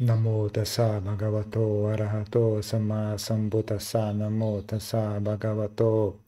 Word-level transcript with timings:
Namo 0.00 0.48
tassa 0.48 1.00
bhagavato 1.00 1.90
arahato 1.92 2.62
sama 2.62 3.18
sambuddhassa. 3.18 4.12
Namo 4.14 4.62
tassa 4.62 5.18
bhagavato 5.20 6.20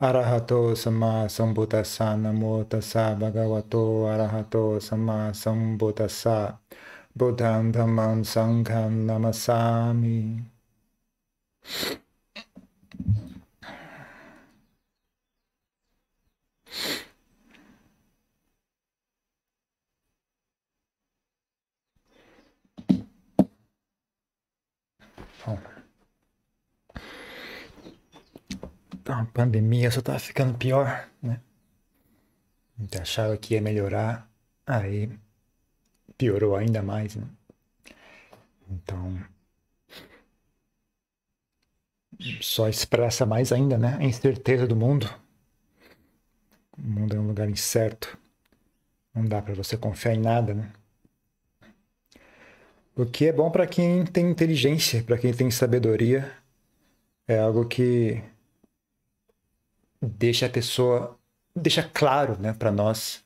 arahato 0.00 0.74
sama 0.76 1.28
sambuddhassa. 1.28 2.16
Namo 2.16 2.64
tassa 2.64 3.14
bhagavato 3.14 4.08
arahato 4.10 4.80
sama 4.82 5.30
sambuddhassa. 5.32 6.58
Buddham 7.16 7.70
dhammam 7.72 8.24
sangham 8.24 9.06
namasami 9.06 10.42
a 29.20 29.24
pandemia 29.26 29.90
só 29.90 30.00
tá 30.02 30.18
ficando 30.18 30.58
pior, 30.58 31.08
né? 31.22 31.40
Gente 32.78 32.98
achava 32.98 33.36
que 33.36 33.54
ia 33.54 33.62
melhorar, 33.62 34.28
aí 34.66 35.08
piorou 36.18 36.56
ainda 36.56 36.82
mais, 36.82 37.14
né? 37.14 37.26
Então, 38.68 39.16
só 42.40 42.68
expressa 42.68 43.24
mais 43.24 43.52
ainda, 43.52 43.78
né? 43.78 43.96
A 44.00 44.04
incerteza 44.04 44.66
do 44.66 44.74
mundo. 44.74 45.08
O 46.76 46.82
mundo 46.82 47.14
é 47.16 47.20
um 47.20 47.26
lugar 47.28 47.48
incerto. 47.48 48.18
Não 49.14 49.24
dá 49.24 49.40
para 49.40 49.54
você 49.54 49.76
confiar 49.76 50.14
em 50.14 50.20
nada, 50.20 50.54
né? 50.54 50.72
O 52.96 53.06
que 53.06 53.26
é 53.26 53.32
bom 53.32 53.50
para 53.50 53.66
quem 53.66 54.04
tem 54.04 54.28
inteligência, 54.28 55.02
para 55.04 55.18
quem 55.18 55.32
tem 55.32 55.50
sabedoria, 55.50 56.32
é 57.28 57.38
algo 57.38 57.66
que 57.66 58.22
deixa 60.04 60.46
a 60.46 60.50
pessoa, 60.50 61.18
deixa 61.54 61.82
claro, 61.82 62.36
né, 62.40 62.52
para 62.52 62.70
nós 62.70 63.24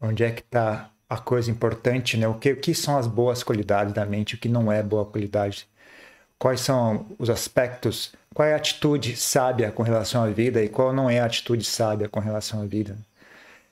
onde 0.00 0.22
é 0.24 0.30
que 0.30 0.42
está 0.42 0.90
a 1.08 1.18
coisa 1.18 1.50
importante, 1.50 2.16
né? 2.16 2.26
O 2.28 2.34
que, 2.34 2.52
o 2.52 2.56
que 2.56 2.74
são 2.74 2.96
as 2.96 3.06
boas 3.06 3.42
qualidades 3.42 3.92
da 3.92 4.04
mente, 4.04 4.34
o 4.34 4.38
que 4.38 4.48
não 4.48 4.70
é 4.70 4.82
boa 4.82 5.04
qualidade. 5.06 5.68
Quais 6.38 6.60
são 6.60 7.06
os 7.18 7.30
aspectos, 7.30 8.12
qual 8.34 8.48
é 8.48 8.52
a 8.52 8.56
atitude 8.56 9.16
sábia 9.16 9.70
com 9.70 9.82
relação 9.82 10.24
à 10.24 10.28
vida 10.28 10.62
e 10.62 10.68
qual 10.68 10.92
não 10.92 11.08
é 11.08 11.20
a 11.20 11.24
atitude 11.26 11.64
sábia 11.64 12.08
com 12.08 12.20
relação 12.20 12.62
à 12.62 12.66
vida. 12.66 12.98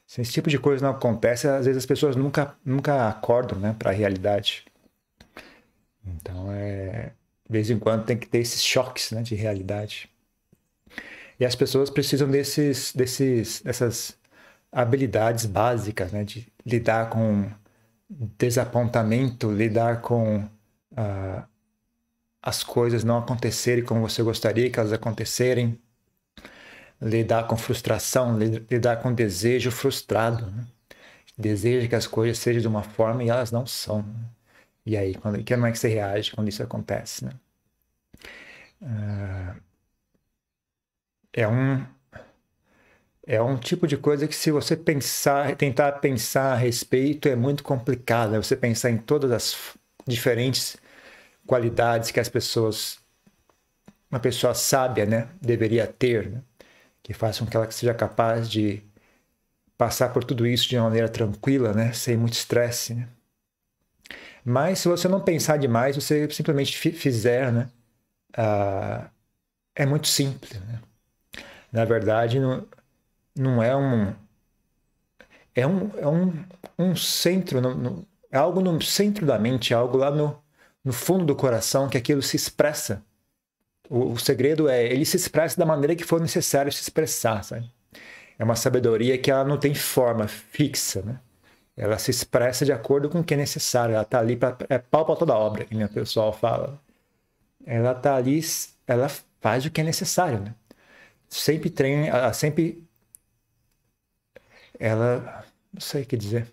Se 0.07 0.21
esse 0.21 0.33
tipo 0.33 0.49
de 0.51 0.59
coisa 0.59 0.85
não 0.85 0.95
acontece, 0.95 1.49
às 1.49 1.67
vezes 1.67 1.79
as 1.79 1.87
pessoas 1.87 2.17
nunca, 2.17 2.55
nunca 2.65 3.09
acordam 3.09 3.59
né, 3.59 3.75
para 3.79 3.91
a 3.91 3.95
realidade. 3.95 4.65
Então, 6.07 6.53
é, 6.53 7.13
de 7.47 7.53
vez 7.53 7.71
em 7.71 7.79
quando 7.79 8.05
tem 8.05 8.17
que 8.17 8.27
ter 8.27 8.39
esses 8.39 8.63
choques 8.63 9.11
né, 9.11 9.23
de 9.23 9.35
realidade. 9.35 10.09
E 11.43 11.45
as 11.45 11.57
pessoas 11.57 11.91
precisam 11.91 12.31
desses, 12.31 12.93
desses, 12.93 13.63
dessas 13.63 14.17
habilidades 14.71 15.45
básicas, 15.45 16.13
né, 16.13 16.23
de 16.23 16.47
lidar 16.65 17.11
com 17.11 17.51
desapontamento, 18.39 19.51
lidar 19.51 20.03
com 20.03 20.45
uh, 20.93 21.43
as 22.41 22.63
coisas 22.63 23.03
não 23.03 23.19
acontecerem 23.19 23.85
como 23.85 24.09
você 24.09 24.23
gostaria 24.23 24.71
que 24.71 24.79
elas 24.79 24.93
acontecerem, 24.93 25.77
lidar 27.01 27.49
com 27.49 27.57
frustração, 27.57 28.39
lidar 28.39 29.03
com 29.03 29.13
desejo 29.13 29.73
frustrado. 29.73 30.49
Né? 30.49 30.65
Deseja 31.37 31.89
que 31.89 31.97
as 31.97 32.07
coisas 32.07 32.39
sejam 32.39 32.63
de 32.63 32.69
uma 32.69 32.85
forma 32.85 33.25
e 33.25 33.31
elas 33.31 33.51
não 33.51 33.67
são. 33.67 34.03
Né? 34.03 34.29
E 34.87 34.97
aí, 34.97 35.17
quando, 35.17 35.43
que 35.43 35.57
não 35.57 35.67
é 35.67 35.73
que 35.73 35.79
você 35.81 35.89
reage 35.89 36.31
quando 36.31 36.49
isso 36.49 36.63
acontece, 36.63 37.25
né? 37.25 37.33
Uh, 38.81 39.72
é 41.33 41.47
um 41.49 41.85
é 43.27 43.41
um 43.41 43.57
tipo 43.57 43.87
de 43.87 43.97
coisa 43.97 44.27
que 44.27 44.35
se 44.35 44.51
você 44.51 44.77
pensar, 44.77 45.55
tentar 45.57 45.93
pensar 45.93 46.53
a 46.53 46.57
respeito 46.57 47.29
é 47.29 47.37
muito 47.37 47.63
complicado. 47.63 48.33
Né? 48.33 48.43
Você 48.43 48.57
pensar 48.57 48.91
em 48.91 48.99
todas 48.99 49.31
as 49.31 49.77
diferentes 50.07 50.77
qualidades 51.47 52.11
que 52.11 52.21
as 52.21 52.29
pessoas, 52.29 52.99
uma 54.11 54.21
pessoa 54.21 54.55
sábia, 54.55 55.07
né, 55.07 55.29
deveria 55.41 55.87
ter, 55.87 56.31
né? 56.31 56.43
que 57.03 57.15
façam 57.15 57.47
com 57.47 57.51
que 57.51 57.57
ela 57.57 57.71
seja 57.71 57.95
capaz 57.95 58.51
de 58.51 58.83
passar 59.79 60.13
por 60.13 60.25
tudo 60.25 60.47
isso 60.47 60.69
de 60.69 60.77
uma 60.77 60.85
maneira 60.85 61.09
tranquila, 61.09 61.73
né, 61.73 61.93
sem 61.93 62.17
muito 62.17 62.35
estresse. 62.35 62.95
Né? 62.95 63.09
Mas 64.45 64.81
se 64.81 64.89
você 64.89 65.09
não 65.09 65.21
pensar 65.21 65.57
demais, 65.59 65.97
você 65.97 66.29
simplesmente 66.31 66.77
fizer, 66.93 67.53
né? 67.53 67.69
Ah, 68.37 69.11
é 69.75 69.87
muito 69.87 70.09
simples, 70.09 70.61
né? 70.61 70.81
Na 71.73 71.85
verdade, 71.85 72.39
não, 72.39 72.67
não 73.37 73.63
é 73.63 73.77
um... 73.77 74.15
É 75.55 75.67
um, 75.67 75.91
é 75.99 76.09
um, 76.09 76.45
um 76.79 76.97
centro, 76.97 77.61
no, 77.61 77.75
no, 77.75 78.07
é 78.31 78.39
algo 78.39 78.61
no 78.63 78.81
centro 78.81 79.27
da 79.27 79.39
mente, 79.39 79.75
é 79.75 79.77
algo 79.77 79.99
lá 79.99 80.11
no, 80.11 80.43
no 80.85 80.93
fundo 80.93 81.27
do 81.27 81.37
coração 81.37 81.89
que 81.89 81.99
aquilo 81.99 82.23
se 82.23 82.37
expressa. 82.37 83.05
O, 83.91 84.13
o 84.13 84.19
segredo 84.19 84.69
é 84.69 84.85
ele 84.85 85.05
se 85.05 85.17
expressa 85.17 85.59
da 85.59 85.67
maneira 85.67 85.95
que 85.95 86.05
for 86.05 86.21
necessário 86.21 86.73
se 86.73 86.81
expressar, 86.81 87.45
sabe? 87.45 87.71
É 88.39 88.45
uma 88.45 88.57
sabedoria 88.57 89.19
que 89.19 89.31
ela 89.31 89.45
não 89.45 89.59
tem 89.59 89.75
forma 89.75 90.27
fixa, 90.27 91.03
né? 91.03 91.21
Ela 91.77 91.99
se 91.99 92.11
expressa 92.11 92.65
de 92.65 92.73
acordo 92.73 93.09
com 93.09 93.21
o 93.21 93.25
que 93.25 93.35
é 93.35 93.37
necessário. 93.37 93.95
Ela 93.95 94.03
está 94.03 94.19
ali 94.19 94.37
para 94.37 94.57
é 94.69 94.79
pau 94.79 95.05
para 95.07 95.17
toda 95.17 95.35
obra, 95.37 95.65
que 95.65 95.75
o 95.77 95.89
pessoal 95.89 96.33
fala. 96.33 96.81
Ela 97.65 97.93
está 97.93 98.17
ali, 98.17 98.41
ela 98.87 99.09
faz 99.41 99.65
o 99.67 99.71
que 99.71 99.81
é 99.81 99.85
necessário, 99.85 100.41
né? 100.41 100.55
Sempre 101.33 101.71
treina, 101.71 102.07
ela 102.09 102.33
sempre 102.35 102.87
ela 104.79 105.45
não 105.73 105.81
sei 105.81 106.03
o 106.03 106.07
que 106.07 106.17
dizer. 106.17 106.47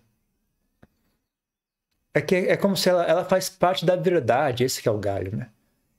É 2.14 2.22
que 2.22 2.36
é 2.36 2.56
como 2.58 2.78
se 2.78 2.90
ela, 2.90 3.04
ela 3.06 3.26
faz 3.26 3.50
parte 3.50 3.86
da 3.86 3.96
verdade, 3.96 4.64
esse 4.64 4.82
que 4.82 4.88
é 4.88 4.92
o 4.92 4.98
galho, 4.98 5.36
né? 5.36 5.50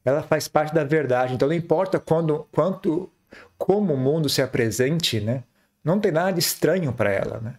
Ela 0.05 0.23
faz 0.23 0.49
parte 0.49 0.75
da 0.75 0.83
verdade. 0.83 1.35
Então 1.35 1.49
não 1.49 1.55
importa 1.55 2.01
quando, 2.01 2.49
quanto, 2.53 3.11
como 3.59 3.95
o 3.95 3.99
mundo 3.99 4.29
se 4.29 4.41
apresente, 4.41 5.21
né? 5.21 5.45
Não 5.85 6.01
tem 6.01 6.11
nada 6.11 6.39
estranho 6.39 6.93
para 6.93 7.13
ela, 7.13 7.39
né? 7.41 7.55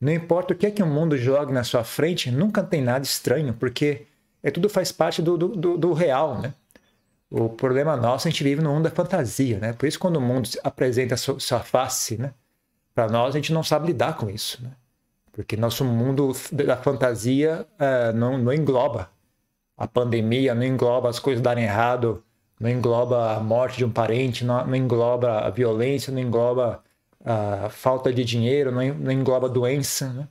Não 0.00 0.12
importa 0.12 0.52
o 0.52 0.56
que 0.56 0.66
é 0.66 0.70
que 0.70 0.82
o 0.82 0.86
mundo 0.86 1.16
jogue 1.16 1.52
na 1.52 1.64
sua 1.64 1.84
frente, 1.84 2.30
nunca 2.30 2.62
tem 2.62 2.82
nada 2.82 3.04
estranho, 3.04 3.54
porque 3.54 4.06
é 4.42 4.50
tudo 4.50 4.68
faz 4.68 4.92
parte 4.92 5.22
do, 5.22 5.38
do, 5.38 5.78
do 5.78 5.92
real, 5.94 6.38
né? 6.40 6.52
O 7.30 7.48
problema 7.48 7.96
nosso, 7.96 8.28
a 8.28 8.30
gente 8.30 8.44
vive 8.44 8.62
no 8.62 8.72
mundo 8.72 8.84
da 8.84 8.90
fantasia, 8.90 9.58
né? 9.58 9.72
Por 9.72 9.86
isso, 9.86 9.98
quando 9.98 10.16
o 10.16 10.20
mundo 10.20 10.48
apresenta 10.62 11.14
a 11.14 11.18
sua, 11.18 11.60
face, 11.60 12.16
né? 12.16 12.32
Para 12.94 13.08
nós, 13.08 13.34
a 13.34 13.38
gente 13.38 13.52
não 13.52 13.62
sabe 13.62 13.88
lidar 13.88 14.16
com 14.16 14.30
isso, 14.30 14.62
né? 14.62 14.70
Porque 15.32 15.56
nosso 15.56 15.84
mundo 15.84 16.32
da 16.52 16.76
fantasia 16.76 17.66
uh, 17.74 18.16
não, 18.16 18.38
não 18.38 18.52
engloba 18.52 19.10
a 19.76 19.86
pandemia, 19.86 20.54
não 20.54 20.64
engloba 20.64 21.10
as 21.10 21.18
coisas 21.18 21.42
darem 21.42 21.64
errado, 21.64 22.24
não 22.58 22.70
engloba 22.70 23.36
a 23.36 23.40
morte 23.40 23.78
de 23.78 23.84
um 23.84 23.90
parente, 23.90 24.44
não, 24.44 24.66
não 24.66 24.74
engloba 24.74 25.40
a 25.40 25.50
violência, 25.50 26.12
não 26.12 26.20
engloba 26.20 26.82
a 27.22 27.68
falta 27.68 28.12
de 28.12 28.24
dinheiro, 28.24 28.70
não 28.70 29.12
engloba 29.12 29.48
doença, 29.48 30.08
né? 30.12 30.28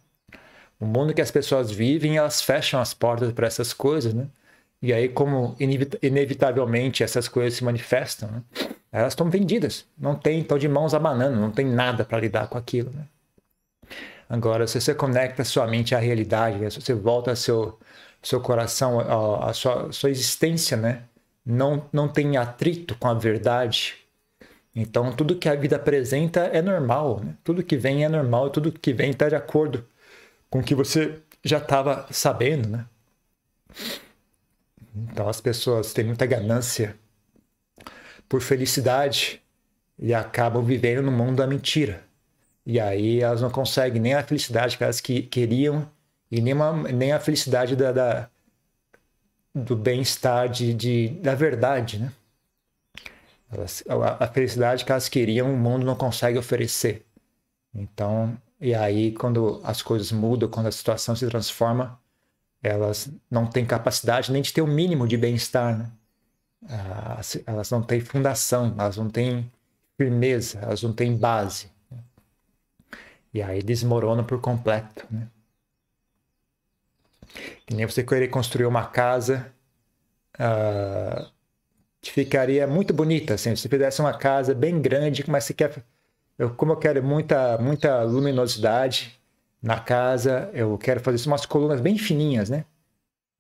O 0.80 0.86
mundo 0.86 1.14
que 1.14 1.22
as 1.22 1.32
pessoas 1.32 1.72
vivem, 1.72 2.18
elas 2.18 2.42
fecham 2.42 2.80
as 2.80 2.94
portas 2.94 3.32
para 3.32 3.48
essas 3.48 3.74
coisas, 3.74 4.14
né? 4.14 4.28
E 4.86 4.94
aí, 4.94 5.10
como 5.10 5.56
inevitavelmente 6.02 7.04
essas 7.04 7.28
coisas 7.28 7.56
se 7.56 7.64
manifestam, 7.64 8.30
né? 8.30 8.44
elas 8.92 9.14
estão 9.14 9.30
vendidas. 9.30 9.86
Não 9.98 10.16
tem, 10.16 10.42
estão 10.42 10.58
de 10.58 10.68
mãos 10.68 10.94
abanando, 10.94 11.40
não 11.40 11.52
tem 11.52 11.66
nada 11.66 12.06
para 12.06 12.20
lidar 12.20 12.48
com 12.48 12.58
aquilo, 12.58 12.92
né? 12.92 13.06
Agora, 14.30 14.66
se 14.66 14.82
você 14.82 14.94
conecta 14.94 15.44
sua 15.44 15.68
mente 15.68 15.94
à 15.94 16.00
realidade, 16.00 16.72
se 16.72 16.82
você 16.82 16.94
volta 16.94 17.36
seu 17.36 17.80
seu 18.22 18.42
coração, 18.42 19.00
a, 19.00 19.52
a 19.52 19.54
sua, 19.54 19.92
sua 19.92 20.10
existência, 20.10 20.76
né? 20.76 21.04
Não, 21.46 21.86
não 21.94 22.08
tem 22.08 22.38
atrito 22.38 22.96
com 22.96 23.08
a 23.08 23.14
verdade, 23.14 24.06
então, 24.76 25.12
tudo 25.14 25.38
que 25.38 25.48
a 25.48 25.56
vida 25.56 25.78
apresenta 25.78 26.42
é 26.42 26.62
normal, 26.62 27.22
né? 27.24 27.36
tudo 27.44 27.64
que 27.64 27.78
vem 27.78 28.04
é 28.04 28.10
normal, 28.10 28.50
tudo 28.50 28.72
que 28.72 28.92
vem 28.92 29.12
está 29.12 29.30
de 29.30 29.36
acordo 29.36 29.86
com 30.50 30.60
o 30.60 30.64
que 30.64 30.76
você 30.76 31.18
já 31.44 31.60
estava 31.60 32.06
sabendo. 32.12 32.68
Né? 32.68 32.86
Então, 34.96 35.28
as 35.28 35.42
pessoas 35.42 35.94
têm 35.94 36.06
muita 36.06 36.26
ganância 36.26 36.98
por 38.30 38.42
felicidade 38.42 39.42
e 40.00 40.14
acabam 40.14 40.64
vivendo 40.64 41.02
no 41.02 41.12
mundo 41.12 41.38
da 41.38 41.48
mentira. 41.48 42.04
E 42.66 42.80
aí 42.80 43.22
elas 43.22 43.42
não 43.42 43.50
conseguem 43.50 44.02
nem 44.02 44.14
a 44.14 44.24
felicidade 44.24 44.78
que 44.78 44.84
elas 44.84 45.00
que, 45.00 45.22
queriam 45.24 45.90
e 46.32 46.42
nem, 46.42 46.54
uma, 46.54 46.74
nem 46.92 47.12
a 47.12 47.20
felicidade 47.20 47.76
da, 47.76 47.92
da 47.92 48.30
do 49.54 49.76
bem-estar 49.76 50.50
de, 50.50 50.74
de, 50.74 51.10
da 51.22 51.34
verdade, 51.36 52.00
né? 52.00 52.12
Elas, 53.52 53.84
a, 53.88 54.26
a 54.26 54.28
felicidade 54.28 54.84
que 54.84 54.92
elas 54.92 55.08
queriam, 55.08 55.54
o 55.54 55.58
mundo 55.58 55.86
não 55.86 55.96
consegue 55.96 56.38
oferecer. 56.38 57.06
Então, 57.74 58.38
e 58.60 58.74
aí, 58.74 59.14
quando 59.14 59.62
as 59.64 59.82
coisas 59.82 60.12
mudam, 60.12 60.50
quando 60.50 60.68
a 60.68 60.72
situação 60.72 61.16
se 61.16 61.28
transforma, 61.28 62.00
elas 62.68 63.10
não 63.30 63.46
têm 63.46 63.66
capacidade 63.66 64.32
nem 64.32 64.42
de 64.42 64.52
ter 64.52 64.62
o 64.62 64.66
um 64.66 64.74
mínimo 64.74 65.08
de 65.08 65.18
bem-estar, 65.18 65.78
né? 65.78 65.92
Ah, 66.68 67.22
elas 67.46 67.70
não 67.70 67.84
têm 67.84 68.02
fundação, 68.02 68.74
elas 68.78 68.98
não 68.98 69.10
têm 69.10 69.52
firmeza, 69.98 70.60
elas 70.60 70.82
não 70.82 70.94
têm 70.94 71.16
base. 71.16 71.70
Né? 71.92 72.00
E 73.34 73.42
aí 73.42 73.62
desmorona 73.62 74.24
por 74.24 74.42
completo. 74.42 75.06
Né? 75.12 75.28
Que 77.66 77.76
nem 77.76 77.86
você 77.86 78.04
querer 78.04 78.30
construir 78.30 78.66
uma 78.66 78.88
casa 78.88 79.54
uh, 80.40 81.30
que 82.02 82.12
ficaria 82.12 82.66
muito 82.66 82.94
bonita, 82.94 83.36
assim, 83.36 83.56
se 83.56 83.64
você 83.64 83.70
fizesse 83.70 84.02
uma 84.02 84.18
casa 84.18 84.54
bem 84.56 84.82
grande, 84.82 85.24
mas 85.28 85.44
você 85.44 85.54
quer, 85.54 85.84
eu, 86.38 86.54
como 86.56 86.72
eu 86.72 86.78
quero 86.78 87.04
muita, 87.04 87.58
muita 87.58 88.02
luminosidade 88.04 89.20
na 89.66 89.80
casa, 89.80 90.52
eu 90.54 90.78
quero 90.78 91.00
fazer 91.00 91.28
umas 91.28 91.44
colunas 91.44 91.82
bem 91.82 91.98
fininhas, 91.98 92.52
né? 92.52 92.66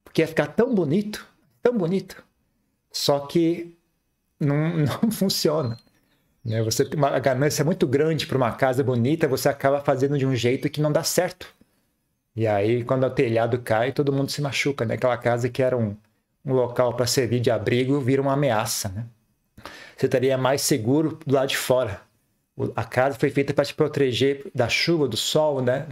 Porque 0.03 0.23
ia 0.23 0.27
ficar 0.27 0.47
tão 0.47 0.73
bonito, 0.73 1.23
tão 1.61 1.77
bonito. 1.77 2.23
Só 2.91 3.19
que 3.19 3.77
não, 4.39 4.73
não 5.03 5.11
funciona. 5.11 5.77
Né? 6.43 6.63
Você 6.63 6.83
tem 6.83 6.97
uma 6.97 7.19
ganância 7.19 7.63
muito 7.63 7.85
grande 7.85 8.25
para 8.25 8.37
uma 8.37 8.51
casa 8.53 8.83
bonita, 8.83 9.27
você 9.27 9.47
acaba 9.47 9.81
fazendo 9.81 10.17
de 10.17 10.25
um 10.25 10.35
jeito 10.35 10.67
que 10.67 10.81
não 10.81 10.91
dá 10.91 11.03
certo. 11.03 11.53
E 12.35 12.47
aí, 12.47 12.83
quando 12.83 13.05
o 13.05 13.09
telhado 13.11 13.59
cai, 13.59 13.91
todo 13.91 14.11
mundo 14.11 14.31
se 14.31 14.41
machuca. 14.41 14.83
Né? 14.83 14.95
Aquela 14.95 15.17
casa 15.17 15.47
que 15.47 15.61
era 15.61 15.77
um, 15.77 15.95
um 16.43 16.53
local 16.53 16.95
para 16.95 17.05
servir 17.05 17.39
de 17.39 17.51
abrigo 17.51 17.99
vira 17.99 18.19
uma 18.19 18.33
ameaça. 18.33 18.89
Né? 18.89 19.05
Você 19.95 20.07
estaria 20.07 20.39
mais 20.39 20.61
seguro 20.61 21.19
do 21.23 21.35
lado 21.35 21.49
de 21.49 21.57
fora. 21.57 22.01
A 22.75 22.83
casa 22.85 23.17
foi 23.19 23.29
feita 23.29 23.53
para 23.53 23.65
te 23.65 23.73
proteger 23.73 24.49
da 24.55 24.69
chuva, 24.69 25.07
do 25.07 25.17
sol, 25.17 25.61
né? 25.61 25.85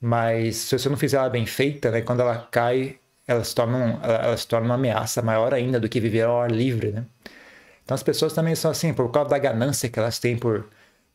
Mas 0.00 0.56
se 0.56 0.78
você 0.78 0.88
não 0.88 0.96
fizer 0.96 1.18
ela 1.18 1.28
bem 1.28 1.44
feita, 1.44 1.90
né? 1.90 2.00
quando 2.00 2.20
ela 2.20 2.48
cai, 2.50 2.98
ela 3.26 3.44
se 3.44 3.54
torna, 3.54 3.76
um, 3.76 4.02
ela 4.02 4.36
se 4.36 4.46
torna 4.48 4.66
uma 4.66 4.74
ameaça 4.76 5.20
maior 5.22 5.52
ainda 5.52 5.78
do 5.78 5.88
que 5.88 6.00
viver 6.00 6.22
ao 6.22 6.40
ar 6.40 6.50
livre. 6.50 6.92
Né? 6.92 7.04
Então 7.84 7.94
as 7.94 8.02
pessoas 8.02 8.32
também 8.32 8.54
são 8.54 8.70
assim, 8.70 8.94
por 8.94 9.10
causa 9.10 9.30
da 9.30 9.38
ganância 9.38 9.90
que 9.90 9.98
elas 9.98 10.18
têm 10.18 10.38
por, 10.38 10.66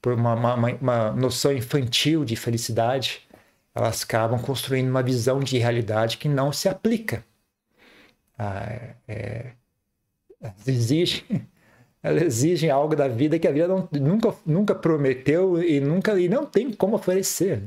por 0.02 0.14
uma, 0.14 0.36
uma, 0.36 0.56
uma 0.76 1.12
noção 1.12 1.52
infantil 1.52 2.24
de 2.24 2.36
felicidade, 2.36 3.22
elas 3.74 4.04
acabam 4.04 4.40
construindo 4.40 4.90
uma 4.90 5.04
visão 5.04 5.40
de 5.40 5.58
realidade 5.58 6.18
que 6.18 6.30
não 6.30 6.52
se 6.54 6.70
aplica. 6.70 7.26
Ah, 8.38 8.66
é, 8.68 8.96
é 9.08 9.54
elas, 12.06 12.22
exigem, 12.22 12.70
algo 12.70 12.96
da 12.96 13.08
vida 13.08 13.40
que 13.40 13.48
a 13.48 13.52
vida 13.52 13.68
não, 13.68 13.90
nunca, 13.92 14.36
nunca 14.46 14.76
prometeu 14.76 15.62
e 15.64 15.80
nunca 15.80 16.20
e 16.20 16.30
não 16.30 16.46
tem 16.46 16.72
como 16.72 16.96
oferecer. 16.96 17.64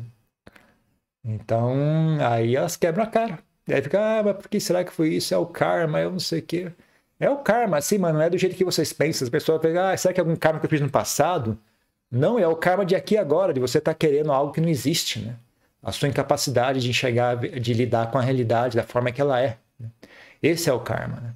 Então, 1.24 1.74
aí 2.20 2.54
elas 2.54 2.76
quebram 2.76 3.02
a 3.02 3.06
cara. 3.08 3.40
Aí 3.68 3.82
fica, 3.82 3.98
ah, 4.00 4.22
mas 4.22 4.36
por 4.36 4.48
que 4.48 4.60
será 4.60 4.84
que 4.84 4.92
foi 4.92 5.08
isso? 5.08 5.34
É 5.34 5.38
o 5.38 5.44
karma, 5.44 6.00
eu 6.00 6.12
não 6.12 6.20
sei 6.20 6.38
o 6.38 6.42
quê. 6.42 6.72
É 7.18 7.28
o 7.28 7.38
karma, 7.38 7.78
assim, 7.78 7.98
mas 7.98 8.14
não 8.14 8.22
é 8.22 8.30
do 8.30 8.38
jeito 8.38 8.54
que 8.56 8.64
vocês 8.64 8.92
pensam. 8.92 9.26
As 9.26 9.30
pessoas 9.30 9.60
pensam, 9.60 9.82
ah, 9.84 9.96
será 9.96 10.14
que 10.14 10.20
é 10.20 10.22
algum 10.22 10.36
karma 10.36 10.60
que 10.60 10.66
eu 10.66 10.70
fiz 10.70 10.80
no 10.80 10.88
passado? 10.88 11.58
Não, 12.10 12.38
é 12.38 12.46
o 12.46 12.56
karma 12.56 12.86
de 12.86 12.94
aqui 12.94 13.14
e 13.14 13.18
agora, 13.18 13.52
de 13.52 13.60
você 13.60 13.78
estar 13.78 13.92
tá 13.92 13.98
querendo 13.98 14.32
algo 14.32 14.52
que 14.52 14.60
não 14.60 14.68
existe, 14.68 15.18
né? 15.20 15.36
A 15.82 15.92
sua 15.92 16.08
incapacidade 16.08 16.80
de 16.80 16.90
enxergar, 16.90 17.36
de 17.36 17.74
lidar 17.74 18.10
com 18.10 18.18
a 18.18 18.22
realidade 18.22 18.76
da 18.76 18.84
forma 18.84 19.12
que 19.12 19.20
ela 19.20 19.40
é. 19.40 19.58
Né? 19.78 19.88
Esse 20.42 20.70
é 20.70 20.72
o 20.72 20.80
karma, 20.80 21.16
né? 21.20 21.34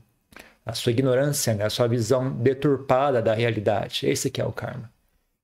A 0.64 0.74
sua 0.74 0.92
ignorância, 0.92 1.54
né? 1.54 1.64
a 1.64 1.70
sua 1.70 1.88
visão 1.88 2.30
deturpada 2.30 3.20
da 3.20 3.34
realidade. 3.34 4.06
Esse 4.06 4.30
que 4.30 4.40
é 4.40 4.44
o 4.44 4.52
karma, 4.52 4.90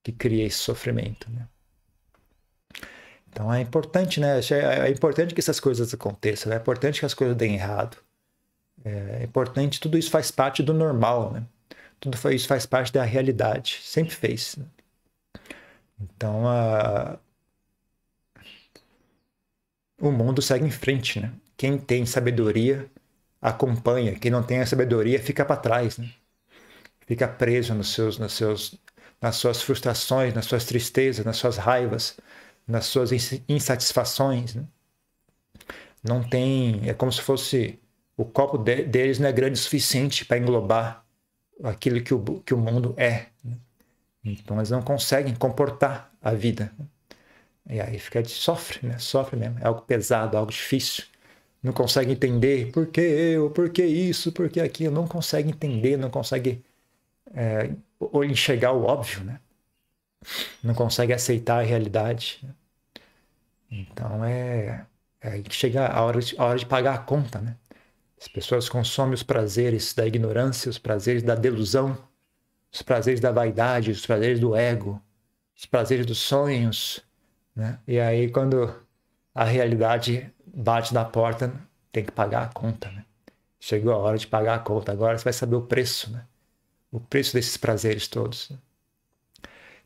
que 0.03 0.11
cria 0.11 0.45
esse 0.45 0.57
sofrimento, 0.57 1.29
né? 1.31 1.47
Então 3.29 3.53
é 3.53 3.61
importante, 3.61 4.19
né? 4.19 4.39
É 4.85 4.89
importante 4.89 5.33
que 5.33 5.39
essas 5.39 5.59
coisas 5.59 5.93
aconteçam, 5.93 6.49
né? 6.49 6.55
é 6.55 6.59
importante 6.59 6.99
que 6.99 7.05
as 7.05 7.13
coisas 7.13 7.35
deem 7.35 7.55
errado. 7.55 7.97
É 8.83 9.23
importante, 9.23 9.79
tudo 9.79 9.97
isso 9.97 10.09
faz 10.09 10.31
parte 10.31 10.63
do 10.63 10.73
normal, 10.73 11.31
né? 11.31 11.43
Tudo 11.99 12.17
isso 12.33 12.47
faz 12.47 12.65
parte 12.65 12.93
da 12.93 13.03
realidade, 13.03 13.79
sempre 13.83 14.15
fez. 14.15 14.55
Né? 14.55 14.65
Então, 15.99 16.47
a... 16.47 17.19
o 20.01 20.11
mundo 20.11 20.41
segue 20.41 20.65
em 20.65 20.71
frente, 20.71 21.19
né? 21.19 21.31
Quem 21.57 21.77
tem 21.77 22.05
sabedoria 22.05 22.89
acompanha, 23.41 24.15
quem 24.15 24.31
não 24.31 24.43
tem 24.43 24.59
a 24.59 24.65
sabedoria 24.65 25.19
fica 25.21 25.45
para 25.45 25.57
trás, 25.57 25.97
né? 25.97 26.09
Fica 27.07 27.27
preso 27.27 27.73
nos 27.73 27.93
seus, 27.93 28.19
nos 28.19 28.33
seus, 28.33 28.75
nas 29.21 29.35
suas 29.35 29.61
frustrações, 29.61 30.33
nas 30.33 30.45
suas 30.45 30.65
tristezas, 30.65 31.25
nas 31.25 31.37
suas 31.37 31.57
raivas, 31.57 32.17
nas 32.67 32.85
suas 32.85 33.11
insatisfações, 33.47 34.55
né? 34.55 34.63
Não 36.03 36.23
tem, 36.23 36.87
é 36.87 36.93
como 36.93 37.11
se 37.11 37.21
fosse 37.21 37.79
o 38.15 38.25
copo 38.25 38.57
de, 38.57 38.83
deles 38.83 39.19
não 39.19 39.29
é 39.29 39.31
grande 39.31 39.59
o 39.59 39.61
suficiente 39.61 40.25
para 40.25 40.37
englobar 40.37 41.05
aquilo 41.63 42.01
que 42.01 42.13
o, 42.13 42.21
que 42.41 42.53
o 42.53 42.57
mundo 42.57 42.93
é. 42.97 43.27
Né? 43.43 43.57
Então 44.23 44.57
eles 44.57 44.69
não 44.69 44.81
conseguem 44.81 45.33
comportar 45.35 46.11
a 46.21 46.33
vida. 46.33 46.71
Né? 46.77 46.85
E 47.69 47.81
aí 47.81 47.99
fica 47.99 48.23
sofre, 48.25 48.87
né? 48.87 48.97
Sofre 48.97 49.37
mesmo. 49.37 49.59
É 49.59 49.67
algo 49.67 49.81
pesado, 49.81 50.35
algo 50.37 50.51
difícil. 50.51 51.05
Não 51.61 51.73
consegue 51.73 52.11
entender 52.11 52.71
por 52.71 52.87
que 52.87 53.01
eu, 53.01 53.49
por 53.51 53.69
que 53.69 53.85
isso, 53.85 54.31
por 54.31 54.49
que 54.49 54.61
aquilo. 54.61 54.93
Não 54.93 55.07
consegue 55.07 55.49
entender, 55.49 55.97
não 55.97 56.09
consegue 56.09 56.63
é, 57.33 57.71
ou 57.99 58.23
enxergar 58.23 58.71
o 58.71 58.83
óbvio, 58.83 59.23
né? 59.23 59.39
Não 60.63 60.73
consegue 60.73 61.13
aceitar 61.13 61.59
a 61.59 61.63
realidade. 61.63 62.41
Então 63.71 64.23
é, 64.23 64.85
é 65.21 65.43
chega 65.49 65.87
a 65.87 66.01
hora, 66.03 66.21
de, 66.21 66.35
a 66.37 66.45
hora 66.45 66.59
de 66.59 66.65
pagar 66.65 66.95
a 66.95 66.99
conta, 66.99 67.39
né? 67.39 67.55
As 68.19 68.27
pessoas 68.27 68.67
consomem 68.67 69.13
os 69.13 69.23
prazeres 69.23 69.93
da 69.93 70.05
ignorância, 70.05 70.69
os 70.69 70.77
prazeres 70.77 71.23
da 71.23 71.35
delusão, 71.35 71.97
os 72.71 72.81
prazeres 72.81 73.19
da 73.21 73.31
vaidade, 73.31 73.91
os 73.91 74.05
prazeres 74.05 74.39
do 74.39 74.55
ego, 74.55 75.01
os 75.55 75.65
prazeres 75.65 76.05
dos 76.05 76.19
sonhos. 76.19 77.01
Né? 77.55 77.79
E 77.87 77.99
aí, 77.99 78.29
quando 78.29 78.75
a 79.33 79.43
realidade 79.43 80.31
bate 80.45 80.93
na 80.93 81.05
porta, 81.05 81.53
tem 81.91 82.03
que 82.03 82.11
pagar 82.11 82.43
a 82.43 82.47
conta. 82.47 82.89
Né? 82.91 83.05
Chegou 83.59 83.93
a 83.93 83.97
hora 83.97 84.17
de 84.17 84.27
pagar 84.27 84.55
a 84.55 84.59
conta. 84.59 84.91
Agora 84.91 85.17
você 85.17 85.23
vai 85.23 85.33
saber 85.33 85.55
o 85.55 85.61
preço, 85.61 86.11
né? 86.11 86.25
o 86.91 86.99
preço 86.99 87.33
desses 87.33 87.57
prazeres 87.57 88.07
todos. 88.07 88.49
Né? 88.49 88.57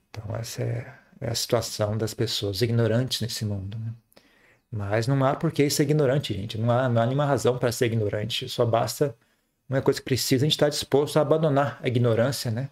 Então, 0.09 0.35
essa 0.35 0.61
é, 0.61 0.93
é 1.21 1.29
a 1.29 1.35
situação 1.35 1.97
das 1.97 2.13
pessoas 2.13 2.61
ignorantes 2.61 3.21
nesse 3.21 3.45
mundo. 3.45 3.77
Né? 3.77 3.93
Mas 4.71 5.07
não 5.07 5.23
há 5.23 5.35
por 5.35 5.51
que 5.51 5.69
ser 5.69 5.83
ignorante, 5.83 6.33
gente. 6.33 6.57
Não 6.57 6.71
há, 6.71 6.89
não 6.89 7.01
há 7.01 7.05
nenhuma 7.05 7.25
razão 7.25 7.57
para 7.57 7.71
ser 7.71 7.87
ignorante. 7.87 8.49
Só 8.49 8.65
basta 8.65 9.15
uma 9.69 9.81
coisa 9.81 9.99
que 9.99 10.05
precisa, 10.05 10.43
a 10.43 10.47
gente 10.47 10.53
estar 10.53 10.65
tá 10.65 10.69
disposto 10.69 11.17
a 11.17 11.21
abandonar 11.21 11.79
a 11.81 11.87
ignorância, 11.87 12.51
né? 12.51 12.69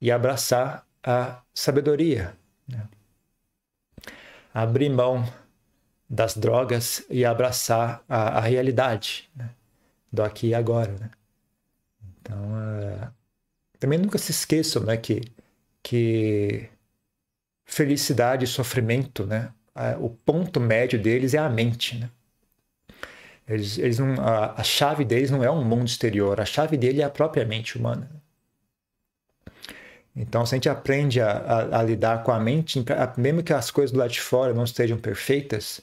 E 0.00 0.10
abraçar 0.10 0.86
a 1.02 1.42
sabedoria. 1.54 2.36
Né? 2.66 2.86
Abrir 4.52 4.88
mão 4.88 5.24
das 6.08 6.36
drogas 6.36 7.04
e 7.10 7.24
abraçar 7.24 8.04
a, 8.08 8.38
a 8.38 8.40
realidade 8.40 9.30
né? 9.34 9.50
do 10.12 10.22
aqui 10.22 10.48
e 10.48 10.54
agora, 10.54 10.92
né? 10.92 11.10
Então, 12.20 12.38
uh, 12.38 13.12
também 13.78 13.98
nunca 13.98 14.16
se 14.16 14.30
esqueçam, 14.30 14.82
né, 14.82 14.96
que, 14.96 15.20
que 15.82 16.70
felicidade 17.66 18.44
e 18.44 18.48
sofrimento, 18.48 19.26
né, 19.26 19.52
o 20.00 20.08
ponto 20.08 20.60
médio 20.60 21.00
deles 21.00 21.34
é 21.34 21.38
a 21.38 21.48
mente, 21.48 21.98
né? 21.98 22.08
Eles, 23.46 23.76
eles 23.76 23.98
não, 23.98 24.14
a, 24.24 24.58
a, 24.58 24.64
chave 24.64 25.04
deles 25.04 25.30
não 25.30 25.44
é 25.44 25.50
um 25.50 25.62
mundo 25.62 25.86
exterior, 25.86 26.40
a 26.40 26.46
chave 26.46 26.78
dele 26.78 27.02
é 27.02 27.04
a 27.04 27.10
própria 27.10 27.44
mente 27.44 27.76
humana. 27.76 28.10
Então, 30.16 30.46
se 30.46 30.54
a 30.54 30.56
gente 30.56 30.68
aprende 30.68 31.20
a, 31.20 31.30
a, 31.30 31.80
a 31.80 31.82
lidar 31.82 32.22
com 32.22 32.30
a 32.30 32.40
mente, 32.40 32.82
mesmo 33.18 33.42
que 33.42 33.52
as 33.52 33.70
coisas 33.70 33.90
do 33.92 33.98
lado 33.98 34.12
de 34.12 34.20
fora 34.20 34.54
não 34.54 34.64
estejam 34.64 34.96
perfeitas, 34.96 35.82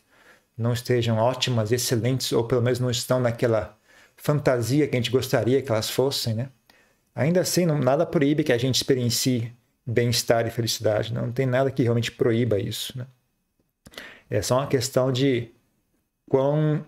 não 0.58 0.74
estejam 0.74 1.18
ótimas, 1.18 1.72
excelentes, 1.72 2.32
ou 2.32 2.44
pelo 2.44 2.62
menos 2.62 2.80
não 2.80 2.92
estão 2.92 3.20
naquela 3.20 3.78
fantasia 4.16 4.88
que 4.88 4.96
a 4.96 5.00
gente 5.00 5.12
gostaria 5.12 5.62
que 5.62 5.72
elas 5.72 5.90
fossem, 5.90 6.34
né? 6.34 6.50
Ainda 7.16 7.42
assim, 7.42 7.66
não, 7.66 7.80
nada 7.80 8.06
proíbe 8.06 8.44
que 8.44 8.54
a 8.54 8.58
gente 8.58 8.76
experiencie 8.76 9.54
bem-estar 9.86 10.46
e 10.48 10.52
felicidade. 10.52 11.14
Não, 11.14 11.32
tem 11.32 11.46
nada 11.46 11.72
que 11.72 11.84
realmente 11.84 12.12
proíba 12.12 12.60
isso, 12.60 12.98
né? 12.98 13.08
É 14.30 14.42
só 14.42 14.60
uma 14.60 14.68
questão 14.68 15.12
de 15.12 15.52
quão 16.30 16.86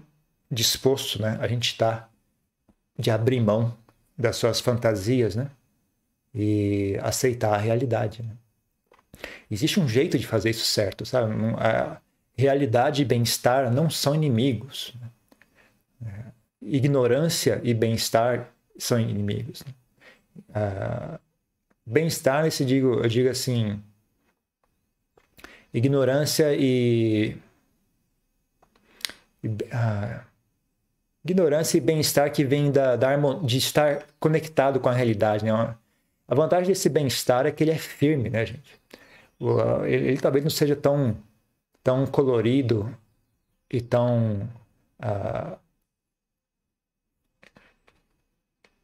disposto 0.50 1.22
né, 1.22 1.38
a 1.42 1.48
gente 1.48 1.68
está 1.68 2.08
de 2.98 3.12
abrir 3.12 3.42
mão 3.42 3.76
das 4.18 4.38
suas 4.38 4.62
fantasias 4.62 5.36
né, 5.36 5.50
e 6.34 6.98
aceitar 7.02 7.54
a 7.54 7.58
realidade. 7.58 8.24
Né? 8.24 8.38
Existe 9.52 9.80
um 9.80 9.88
jeito 9.90 10.18
de 10.18 10.26
fazer 10.26 10.52
isso 10.52 10.64
certo, 10.64 11.06
sabe? 11.06 11.34
Realidade 12.36 13.02
e 13.02 13.06
bem-estar 13.06 13.72
não 13.72 13.90
são 13.90 14.16
inimigos. 14.16 14.94
Ignorância 16.62 17.60
e 17.64 17.74
bem-estar 17.74 18.50
são 18.78 19.00
inimigos. 19.00 19.64
Uh, 20.50 21.20
bem-estar, 21.86 22.50
se 22.52 22.66
digo, 22.66 22.96
eu 22.96 23.08
digo 23.08 23.30
assim, 23.30 23.82
ignorância 25.74 26.56
e, 26.56 27.38
e 29.44 29.50
ah, 29.72 30.24
ignorância 31.24 31.78
e 31.78 31.82
bem-estar 31.82 32.32
que 32.32 32.44
vem 32.44 32.72
da, 32.72 32.96
da 32.96 33.16
de 33.44 33.58
estar 33.58 34.06
conectado 34.20 34.80
com 34.80 34.90
a 34.90 34.94
realidade, 34.94 35.46
né? 35.46 35.76
A 36.28 36.36
vantagem 36.36 36.68
desse 36.68 36.90
bem-estar 36.90 37.46
é 37.46 37.52
que 37.52 37.64
ele 37.64 37.72
é 37.72 37.78
firme, 37.78 38.30
né, 38.30 38.46
gente? 38.46 38.82
Ele, 39.86 40.08
ele 40.08 40.18
talvez 40.18 40.44
não 40.44 40.50
seja 40.50 40.76
tão, 40.76 41.18
tão 41.84 42.06
colorido 42.08 42.96
e 43.70 43.82
tão. 43.82 44.50
Uh, 45.00 45.58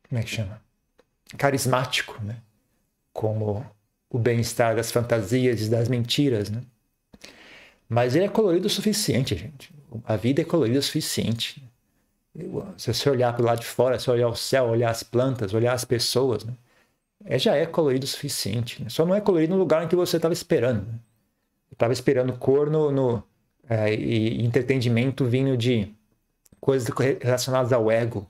como 0.08 0.20
é 0.20 0.24
que 0.24 0.30
chama? 0.30 0.62
Carismático, 1.38 2.22
né? 2.24 2.42
Como 3.14 3.66
o 4.10 4.20
bem-estar 4.20 4.76
das 4.76 4.92
fantasias 4.92 5.62
e 5.62 5.70
das 5.70 5.88
mentiras, 5.88 6.50
né? 6.50 6.62
Mas 7.88 8.16
ele 8.16 8.26
é 8.26 8.30
colorido 8.30 8.68
o 8.68 8.70
suficiente, 8.70 9.36
gente. 9.36 9.74
A 10.06 10.16
vida 10.16 10.42
é 10.42 10.46
colorida 10.46 10.80
o 10.80 10.84
suficiente. 10.84 11.64
Se 12.78 12.94
você 12.94 13.10
olhar 13.10 13.34
para 13.34 13.42
o 13.42 13.46
lado 13.46 13.60
de 13.60 13.66
fora, 13.66 14.00
se 14.00 14.10
olhar 14.10 14.28
o 14.28 14.36
céu, 14.36 14.66
olhar 14.66 14.92
as 14.92 15.04
plantas, 15.04 15.54
olhar 15.54 15.74
as 15.74 15.84
pessoas, 15.84 16.46
né? 16.46 16.54
é, 17.26 17.38
já 17.40 17.56
é 17.56 17.66
colorido 17.66 18.06
o 18.06 18.08
suficiente. 18.08 18.84
Né? 18.84 18.90
Só 18.90 19.06
não 19.06 19.16
é 19.16 19.22
colorido 19.22 19.54
no 19.54 19.60
lugar 19.60 19.84
em 19.84 19.88
que 19.88 19.96
você 19.96 20.18
estava 20.18 20.34
esperando. 20.34 20.86
Né? 20.86 21.00
Estava 21.80 21.94
esperando 21.94 22.34
cor 22.34 22.70
no, 22.70 23.24
é, 23.70 23.94
e 23.96 24.46
entretenimento 24.46 25.24
vindo 25.24 25.56
de 25.56 25.90
coisas 26.60 26.90
relacionadas 27.22 27.72
ao 27.72 27.90
ego, 27.90 28.30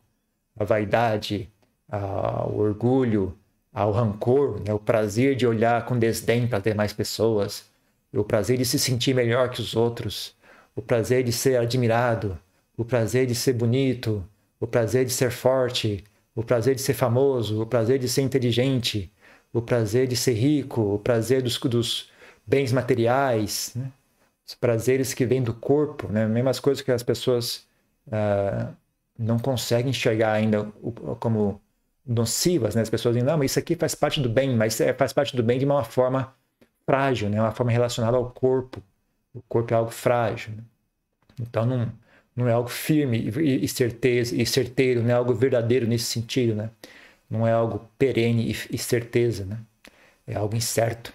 à 0.55 0.63
vaidade, 0.63 1.49
ao 1.89 2.55
orgulho, 2.55 3.35
ao 3.73 3.91
rancor, 3.91 4.61
né? 4.63 4.71
o 4.71 4.77
prazer 4.77 5.35
de 5.35 5.47
olhar 5.47 5.83
com 5.87 5.97
desdém 5.97 6.47
para 6.47 6.61
ter 6.61 6.75
mais 6.75 6.93
pessoas, 6.93 7.65
o 8.13 8.23
prazer 8.23 8.55
de 8.55 8.65
se 8.65 8.77
sentir 8.77 9.15
melhor 9.15 9.49
que 9.49 9.61
os 9.61 9.75
outros, 9.75 10.35
o 10.75 10.81
prazer 10.83 11.23
de 11.23 11.31
ser 11.31 11.59
admirado, 11.59 12.37
o 12.77 12.85
prazer 12.85 13.25
de 13.25 13.33
ser 13.33 13.53
bonito, 13.53 14.23
o 14.59 14.67
prazer 14.67 15.05
de 15.05 15.11
ser 15.11 15.31
forte, 15.31 16.03
o 16.35 16.43
prazer 16.43 16.75
de 16.75 16.81
ser 16.83 16.93
famoso, 16.93 17.63
o 17.63 17.65
prazer 17.65 17.97
de 17.97 18.07
ser 18.07 18.21
inteligente, 18.21 19.11
o 19.51 19.59
prazer 19.59 20.05
de 20.05 20.15
ser 20.15 20.33
rico, 20.33 20.81
o 20.93 20.99
prazer 20.99 21.41
dos, 21.41 21.57
dos 21.57 22.11
bens 22.49 22.71
materiais, 22.71 23.73
né? 23.75 23.91
os 24.45 24.55
prazeres 24.55 25.13
que 25.13 25.25
vêm 25.25 25.43
do 25.43 25.53
corpo, 25.53 26.07
né? 26.07 26.27
mesmas 26.27 26.59
coisas 26.59 26.81
que 26.83 26.91
as 26.91 27.03
pessoas 27.03 27.67
uh, 28.07 28.73
não 29.17 29.37
conseguem 29.37 29.91
enxergar 29.91 30.33
ainda 30.33 30.63
como 31.19 31.61
nocivas, 32.05 32.75
né? 32.75 32.81
as 32.81 32.89
pessoas 32.89 33.15
dizem, 33.15 33.27
não, 33.27 33.37
mas 33.37 33.51
isso 33.51 33.59
aqui 33.59 33.75
faz 33.75 33.93
parte 33.95 34.19
do 34.19 34.29
bem, 34.29 34.55
mas 34.55 34.79
é, 34.81 34.93
faz 34.93 35.13
parte 35.13 35.35
do 35.35 35.43
bem 35.43 35.59
de 35.59 35.65
uma 35.65 35.83
forma 35.83 36.33
frágil, 36.85 37.29
né? 37.29 37.39
uma 37.39 37.51
forma 37.51 37.71
relacionada 37.71 38.17
ao 38.17 38.31
corpo. 38.31 38.81
O 39.33 39.41
corpo 39.43 39.73
é 39.73 39.77
algo 39.77 39.91
frágil. 39.91 40.53
Né? 40.55 40.63
Então 41.39 41.65
não 41.65 41.91
não 42.39 42.47
é 42.47 42.53
algo 42.53 42.69
firme 42.69 43.27
e, 43.27 43.67
certeza, 43.67 44.35
e 44.35 44.45
certeiro, 44.45 45.01
não 45.03 45.09
é 45.09 45.13
algo 45.13 45.33
verdadeiro 45.33 45.85
nesse 45.85 46.05
sentido, 46.05 46.55
né? 46.55 46.69
Não 47.29 47.45
é 47.45 47.51
algo 47.51 47.89
perene 47.97 48.55
e, 48.71 48.77
certeza, 48.77 49.45
né? 49.45 49.59
É 50.25 50.35
algo 50.35 50.55
incerto. 50.55 51.13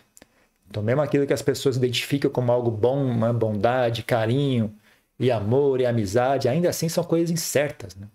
Então, 0.74 0.82
mesmo 0.82 1.02
aquilo 1.02 1.24
que 1.24 1.32
as 1.32 1.40
pessoas 1.40 1.76
identificam 1.76 2.28
como 2.28 2.50
algo 2.50 2.68
bom, 2.68 3.04
uma 3.04 3.32
bondade, 3.32 4.02
carinho 4.02 4.74
e 5.20 5.30
amor 5.30 5.80
e 5.80 5.86
amizade, 5.86 6.48
ainda 6.48 6.68
assim 6.68 6.88
são 6.88 7.04
coisas 7.04 7.30
incertas, 7.30 7.94
né? 7.94 8.08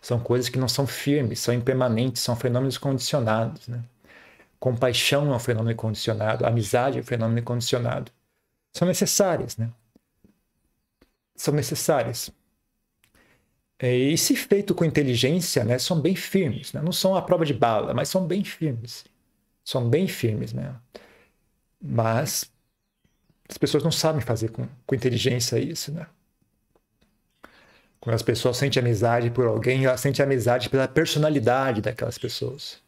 São 0.00 0.18
coisas 0.18 0.48
que 0.48 0.58
não 0.58 0.66
são 0.66 0.86
firmes, 0.86 1.40
são 1.40 1.52
impermanentes, 1.52 2.22
são 2.22 2.34
fenômenos 2.34 2.78
condicionados, 2.78 3.68
né? 3.68 3.84
Compaixão 4.58 5.30
é 5.30 5.36
um 5.36 5.38
fenômeno 5.38 5.76
condicionado, 5.76 6.46
amizade 6.46 6.96
é 6.96 7.00
um 7.02 7.04
fenômeno 7.04 7.42
condicionado. 7.42 8.10
São 8.72 8.88
necessárias, 8.88 9.58
né? 9.58 9.70
são 11.36 11.52
necessárias. 11.52 12.30
É, 13.78 13.94
e 13.94 14.16
se 14.16 14.34
feito 14.36 14.74
com 14.74 14.86
inteligência, 14.86 15.64
né, 15.64 15.78
são 15.78 16.00
bem 16.00 16.16
firmes. 16.16 16.72
Né? 16.72 16.80
Não 16.80 16.92
são 16.92 17.14
a 17.14 17.20
prova 17.20 17.44
de 17.44 17.52
bala, 17.52 17.92
mas 17.92 18.08
são 18.08 18.26
bem 18.26 18.42
firmes. 18.42 19.04
São 19.62 19.90
bem 19.90 20.08
firmes. 20.08 20.54
Né? 20.54 20.74
Mas 21.86 22.50
as 23.46 23.58
pessoas 23.58 23.84
não 23.84 23.92
sabem 23.92 24.22
fazer 24.22 24.50
com, 24.50 24.66
com 24.86 24.94
inteligência 24.94 25.58
isso. 25.58 25.92
Né? 25.92 26.06
Quando 28.00 28.14
as 28.14 28.22
pessoas 28.22 28.56
sentem 28.56 28.80
amizade 28.80 29.30
por 29.30 29.46
alguém, 29.46 29.84
elas 29.84 30.00
sentem 30.00 30.24
amizade 30.24 30.70
pela 30.70 30.88
personalidade 30.88 31.82
daquelas 31.82 32.16
pessoas. 32.16 32.82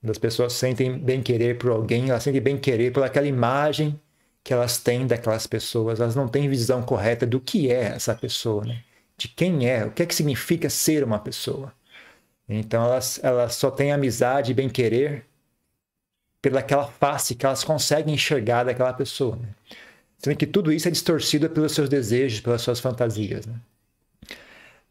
Quando 0.00 0.10
as 0.10 0.18
pessoas 0.18 0.52
sentem 0.52 0.98
bem-querer 0.98 1.56
por 1.56 1.70
alguém, 1.70 2.10
elas 2.10 2.22
sentem 2.22 2.40
bem-querer 2.40 2.92
por 2.92 3.02
aquela 3.02 3.26
imagem 3.26 3.98
que 4.44 4.52
elas 4.52 4.78
têm 4.78 5.06
daquelas 5.06 5.46
pessoas, 5.46 5.98
elas 5.98 6.14
não 6.14 6.28
têm 6.28 6.48
visão 6.48 6.82
correta 6.82 7.26
do 7.26 7.40
que 7.40 7.72
é 7.72 7.86
essa 7.94 8.14
pessoa, 8.14 8.64
né? 8.64 8.84
de 9.16 9.28
quem 9.28 9.68
é, 9.68 9.84
o 9.84 9.90
que 9.90 10.02
é 10.02 10.06
que 10.06 10.14
significa 10.14 10.68
ser 10.70 11.02
uma 11.02 11.18
pessoa. 11.18 11.72
Então 12.48 12.84
elas, 12.84 13.18
elas 13.24 13.54
só 13.56 13.70
têm 13.70 13.92
amizade 13.92 14.52
e 14.52 14.54
bem-querer 14.54 15.26
pelaquela 16.48 16.86
face 16.86 17.34
que 17.34 17.44
elas 17.44 17.64
conseguem 17.64 18.14
enxergar 18.14 18.62
daquela 18.62 18.92
pessoa. 18.92 19.34
Né? 19.34 19.48
Sendo 20.16 20.36
que 20.36 20.46
tudo 20.46 20.72
isso 20.72 20.86
é 20.86 20.92
distorcido 20.92 21.50
pelos 21.50 21.72
seus 21.72 21.88
desejos, 21.88 22.38
pelas 22.38 22.62
suas 22.62 22.78
fantasias. 22.78 23.46
Né? 23.46 23.54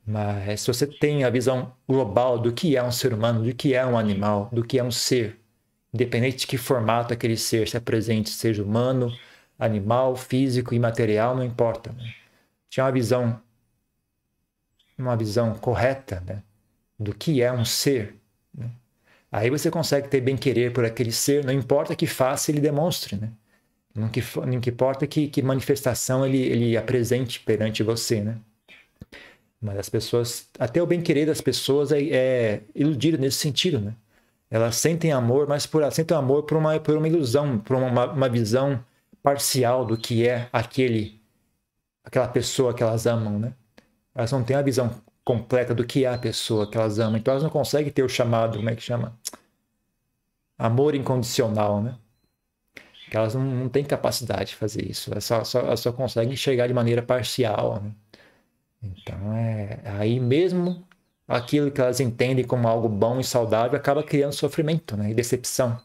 Mas 0.05 0.59
se 0.59 0.67
você 0.67 0.85
tem 0.85 1.24
a 1.24 1.29
visão 1.29 1.71
global 1.88 2.38
do 2.38 2.51
que 2.51 2.75
é 2.75 2.83
um 2.83 2.91
ser 2.91 3.13
humano, 3.13 3.41
do 3.41 3.55
que 3.55 3.74
é 3.74 3.85
um 3.85 3.97
animal, 3.97 4.50
do 4.51 4.65
que 4.65 4.77
é 4.77 4.83
um 4.83 4.91
ser, 4.91 5.39
independente 5.93 6.39
de 6.39 6.47
que 6.47 6.57
formato 6.57 7.13
aquele 7.13 7.38
ser 7.38 7.69
se 7.69 7.77
apresente, 7.77 8.31
seja 8.31 8.62
humano, 8.62 9.17
animal, 9.57 10.17
físico 10.17 10.75
e 10.75 10.79
material, 10.79 11.38
não 11.38 11.43
importa. 11.43 11.93
Né? 11.93 12.13
Tinha 12.69 12.83
uma 12.85 12.91
visão, 12.91 13.41
uma 14.97 15.15
visão 15.15 15.55
correta 15.55 16.21
né? 16.27 16.43
do 17.00 17.15
que 17.15 17.41
é 17.41 17.50
um 17.50 17.63
ser. 17.63 18.13
Né? 18.53 18.69
Aí 19.36 19.50
você 19.50 19.70
consegue 19.70 20.08
ter 20.08 20.22
bem 20.22 20.38
querer 20.38 20.72
por 20.72 20.86
aquele 20.86 21.12
ser, 21.12 21.44
não 21.44 21.51
importa 21.51 21.94
que 21.94 22.08
faça 22.08 22.51
ele 22.51 22.62
demonstre, 22.62 23.18
né? 23.18 23.34
Não, 23.94 24.08
que, 24.08 24.22
que 24.62 24.70
importa 24.70 25.06
que, 25.06 25.27
que 25.27 25.42
manifestação 25.42 26.25
ele, 26.25 26.38
ele 26.38 26.77
apresente 26.77 27.42
perante 27.42 27.84
você, 27.84 28.22
né? 28.22 28.38
Mas 29.60 29.77
as 29.77 29.89
pessoas, 29.89 30.50
até 30.58 30.82
o 30.82 30.88
bem 30.88 31.01
querer 31.01 31.25
das 31.25 31.42
pessoas 31.42 31.92
é, 31.92 32.01
é 32.01 32.62
iludido 32.74 33.18
nesse 33.18 33.38
sentido, 33.39 33.80
né? 33.82 33.94
Elas 34.50 34.77
sentem 34.77 35.12
amor, 35.12 35.48
mas 35.50 35.65
por, 35.65 35.92
sentem 35.92 36.15
amor 36.15 36.44
por 36.44 36.58
uma, 36.58 36.80
por 36.80 36.96
uma 36.96 37.08
ilusão, 37.08 37.60
por 37.60 37.75
uma, 37.75 38.13
uma 38.13 38.30
visão 38.30 38.82
parcial 39.22 39.86
do 39.86 39.98
que 39.98 40.25
é 40.25 40.48
aquele 40.54 41.22
aquela 42.06 42.27
pessoa 42.30 42.74
que 42.74 42.84
elas 42.84 43.06
amam, 43.06 43.38
né? 43.38 43.54
Elas 44.15 44.32
não 44.32 44.44
têm 44.44 44.56
a 44.56 44.62
visão 44.62 44.89
completa 45.25 45.75
do 45.75 45.86
que 45.86 46.05
é 46.05 46.10
a 46.10 46.17
pessoa 46.17 46.70
que 46.70 46.77
elas 46.77 47.00
amam. 47.00 47.17
Então 47.17 47.34
elas 47.34 47.44
não 47.44 47.50
conseguem 47.50 47.91
ter 47.91 48.03
o 48.03 48.10
chamado, 48.10 48.58
como 48.58 48.70
é 48.70 48.75
que 48.75 48.82
chama? 48.82 49.17
Amor 50.58 50.96
incondicional, 50.96 51.82
né? 51.82 51.98
Que 53.10 53.17
elas 53.17 53.36
não, 53.36 53.44
não 53.44 53.70
têm 53.70 53.84
capacidade 53.84 54.51
de 54.51 54.55
fazer 54.55 54.84
isso. 54.89 55.12
Elas 55.12 55.25
só, 55.25 55.44
só, 55.44 55.60
elas 55.60 55.79
só 55.79 55.91
conseguem 55.91 56.36
chegar 56.36 56.67
de 56.67 56.74
maneira 56.74 57.01
parcial, 57.01 57.82
né? 57.82 57.91
Então 58.82 59.34
é 59.34 59.82
aí 60.00 60.20
mesmo 60.20 60.88
aquilo 61.27 61.72
que 61.72 61.82
elas 61.82 62.00
entendem 62.00 62.46
como 62.46 62.67
algo 62.67 62.88
bom 62.88 63.20
e 63.20 63.24
saudável 63.24 63.77
acaba 63.77 64.03
criando 64.03 64.34
sofrimento, 64.34 64.96
né? 64.98 65.12
E 65.12 65.13
decepção 65.13 65.79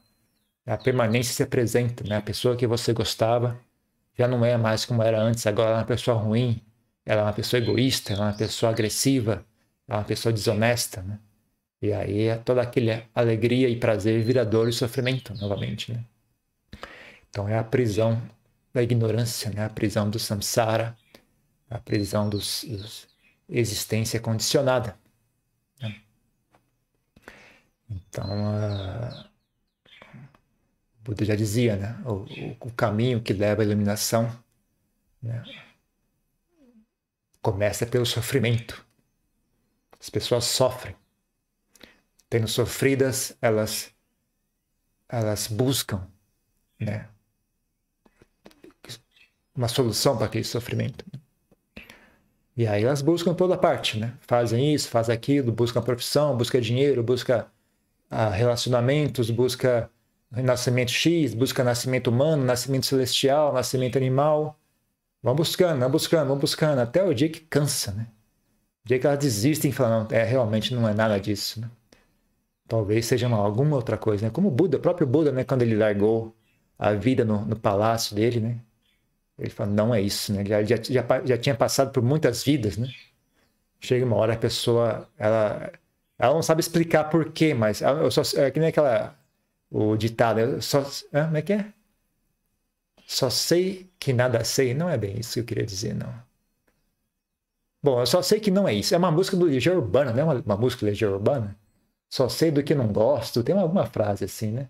a 0.66 0.76
permanência 0.78 1.34
se 1.34 1.42
apresenta, 1.42 2.04
né? 2.04 2.16
A 2.16 2.22
pessoa 2.22 2.56
que 2.56 2.66
você 2.66 2.92
gostava 2.92 3.58
já 4.16 4.28
não 4.28 4.44
é 4.44 4.56
mais 4.56 4.84
como 4.84 5.02
era 5.02 5.20
antes, 5.20 5.46
agora 5.46 5.70
é 5.70 5.74
uma 5.74 5.84
pessoa 5.84 6.16
ruim, 6.16 6.62
ela 7.04 7.22
é 7.22 7.24
uma 7.24 7.32
pessoa 7.32 7.60
egoísta, 7.60 8.12
ela 8.12 8.26
é 8.26 8.28
uma 8.28 8.36
pessoa 8.36 8.70
agressiva, 8.70 9.44
ela 9.88 9.98
é 9.98 10.00
uma 10.00 10.04
pessoa 10.04 10.32
desonesta, 10.32 11.02
né? 11.02 11.18
E 11.82 11.92
aí 11.92 12.22
é 12.28 12.36
toda 12.36 12.60
aquela 12.62 13.02
alegria 13.14 13.68
e 13.68 13.76
prazer 13.76 14.22
vira 14.22 14.44
dor 14.44 14.68
e 14.68 14.72
sofrimento 14.72 15.34
novamente, 15.34 15.92
né? 15.92 16.04
Então 17.28 17.48
é 17.48 17.58
a 17.58 17.64
prisão 17.64 18.20
da 18.72 18.82
ignorância, 18.82 19.50
né? 19.50 19.64
A 19.64 19.70
prisão 19.70 20.10
do 20.10 20.18
samsara, 20.18 20.96
a 21.70 21.78
prisão 21.78 22.28
dos, 22.28 22.64
dos 22.64 23.08
existência 23.48 24.20
condicionada. 24.20 24.96
Né? 25.80 26.00
Então, 27.88 28.26
uh, 28.26 29.24
Buda 31.02 31.24
já 31.24 31.34
dizia, 31.34 31.76
né? 31.76 31.98
O, 32.04 32.66
o, 32.68 32.70
caminho 32.72 33.20
que 33.20 33.32
leva 33.32 33.62
à 33.62 33.64
iluminação 33.64 34.30
né? 35.22 35.42
Começa 37.42 37.86
pelo 37.86 38.06
sofrimento. 38.06 38.84
As 39.98 40.10
pessoas 40.10 40.44
sofrem. 40.44 40.96
Tendo 42.28 42.46
sofridas, 42.48 43.36
elas, 43.40 43.92
elas 45.08 45.46
buscam 45.46 46.06
né? 46.78 47.08
uma 49.54 49.68
solução 49.68 50.16
para 50.16 50.26
aquele 50.26 50.44
sofrimento. 50.44 51.04
E 52.56 52.66
aí 52.66 52.84
elas 52.84 53.02
buscam 53.02 53.34
toda 53.34 53.56
parte, 53.56 53.98
né? 53.98 54.14
Fazem 54.20 54.74
isso, 54.74 54.88
fazem 54.88 55.14
aquilo, 55.14 55.50
buscam 55.50 55.80
profissão, 55.82 56.36
buscam 56.36 56.60
dinheiro, 56.60 57.02
buscam 57.02 57.46
ah, 58.10 58.28
relacionamentos, 58.28 59.30
buscam 59.30 59.88
nascimento 60.30 60.90
X, 60.90 61.32
busca 61.34 61.64
nascimento 61.64 62.08
humano, 62.08 62.44
nascimento 62.44 62.86
celestial, 62.86 63.52
nascimento 63.52 63.96
animal. 63.96 64.59
Vão 65.22 65.34
buscando, 65.34 65.78
vão 65.80 65.90
buscando, 65.90 66.28
vão 66.28 66.38
buscando, 66.38 66.78
até 66.80 67.02
o 67.04 67.12
dia 67.14 67.28
que 67.28 67.40
cansa, 67.40 67.92
né? 67.92 68.06
O 68.84 68.88
dia 68.88 68.98
que 68.98 69.06
elas 69.06 69.18
desistem 69.18 69.70
e 69.70 69.74
falam, 69.74 70.04
não, 70.04 70.16
é, 70.16 70.24
realmente 70.24 70.74
não 70.74 70.88
é 70.88 70.94
nada 70.94 71.18
disso, 71.20 71.60
né? 71.60 71.70
Talvez 72.66 73.06
seja 73.06 73.26
uma, 73.26 73.38
alguma 73.38 73.76
outra 73.76 73.98
coisa, 73.98 74.26
né? 74.26 74.30
Como 74.30 74.48
o 74.48 74.50
Buda, 74.50 74.78
o 74.78 74.80
próprio 74.80 75.06
Buda, 75.06 75.32
né? 75.32 75.44
Quando 75.44 75.62
ele 75.62 75.76
largou 75.76 76.34
a 76.78 76.92
vida 76.94 77.24
no, 77.24 77.44
no 77.44 77.56
palácio 77.58 78.16
dele, 78.16 78.40
né? 78.40 78.60
Ele 79.38 79.50
fala, 79.50 79.70
não 79.70 79.94
é 79.94 80.00
isso, 80.00 80.32
né? 80.32 80.40
Ele 80.40 80.66
já, 80.66 80.76
já, 80.76 81.04
já, 81.24 81.38
tinha 81.38 81.54
passado 81.54 81.92
por 81.92 82.02
muitas 82.02 82.44
vidas, 82.44 82.76
né? 82.76 82.88
Chega 83.80 84.04
uma 84.04 84.16
hora 84.16 84.34
a 84.34 84.36
pessoa, 84.38 85.08
ela, 85.18 85.72
ela 86.18 86.34
não 86.34 86.42
sabe 86.42 86.60
explicar 86.60 87.04
por 87.10 87.32
quê, 87.32 87.54
mas 87.54 87.80
eu 87.82 88.10
só, 88.10 88.22
é 88.40 88.50
que 88.50 88.60
nem 88.60 88.68
aquela, 88.70 89.18
o 89.70 89.96
ditado, 89.96 90.40
eu 90.40 90.62
só, 90.62 90.82
como 91.12 91.36
é 91.36 91.42
que 91.42 91.52
é? 91.54 91.72
Só 93.10 93.28
sei 93.28 93.90
que 93.98 94.12
nada 94.12 94.44
sei, 94.44 94.72
não 94.72 94.88
é 94.88 94.96
bem 94.96 95.18
isso 95.18 95.34
que 95.34 95.40
eu 95.40 95.44
queria 95.44 95.66
dizer, 95.66 95.96
não. 95.96 96.14
Bom, 97.82 97.98
eu 97.98 98.06
só 98.06 98.22
sei 98.22 98.38
que 98.38 98.52
não 98.52 98.68
é 98.68 98.72
isso. 98.72 98.94
É 98.94 98.98
uma 98.98 99.10
música 99.10 99.36
do 99.36 99.46
Legião 99.46 99.74
Urbana, 99.74 100.12
não 100.12 100.20
é 100.20 100.24
uma, 100.24 100.34
uma 100.34 100.56
música 100.56 100.86
do 100.86 100.90
Legião 100.90 101.12
Urbana? 101.14 101.56
Só 102.08 102.28
sei 102.28 102.52
do 102.52 102.62
que 102.62 102.72
não 102.72 102.92
gosto, 102.92 103.42
tem 103.42 103.58
alguma 103.58 103.84
frase 103.84 104.24
assim, 104.24 104.52
né? 104.52 104.68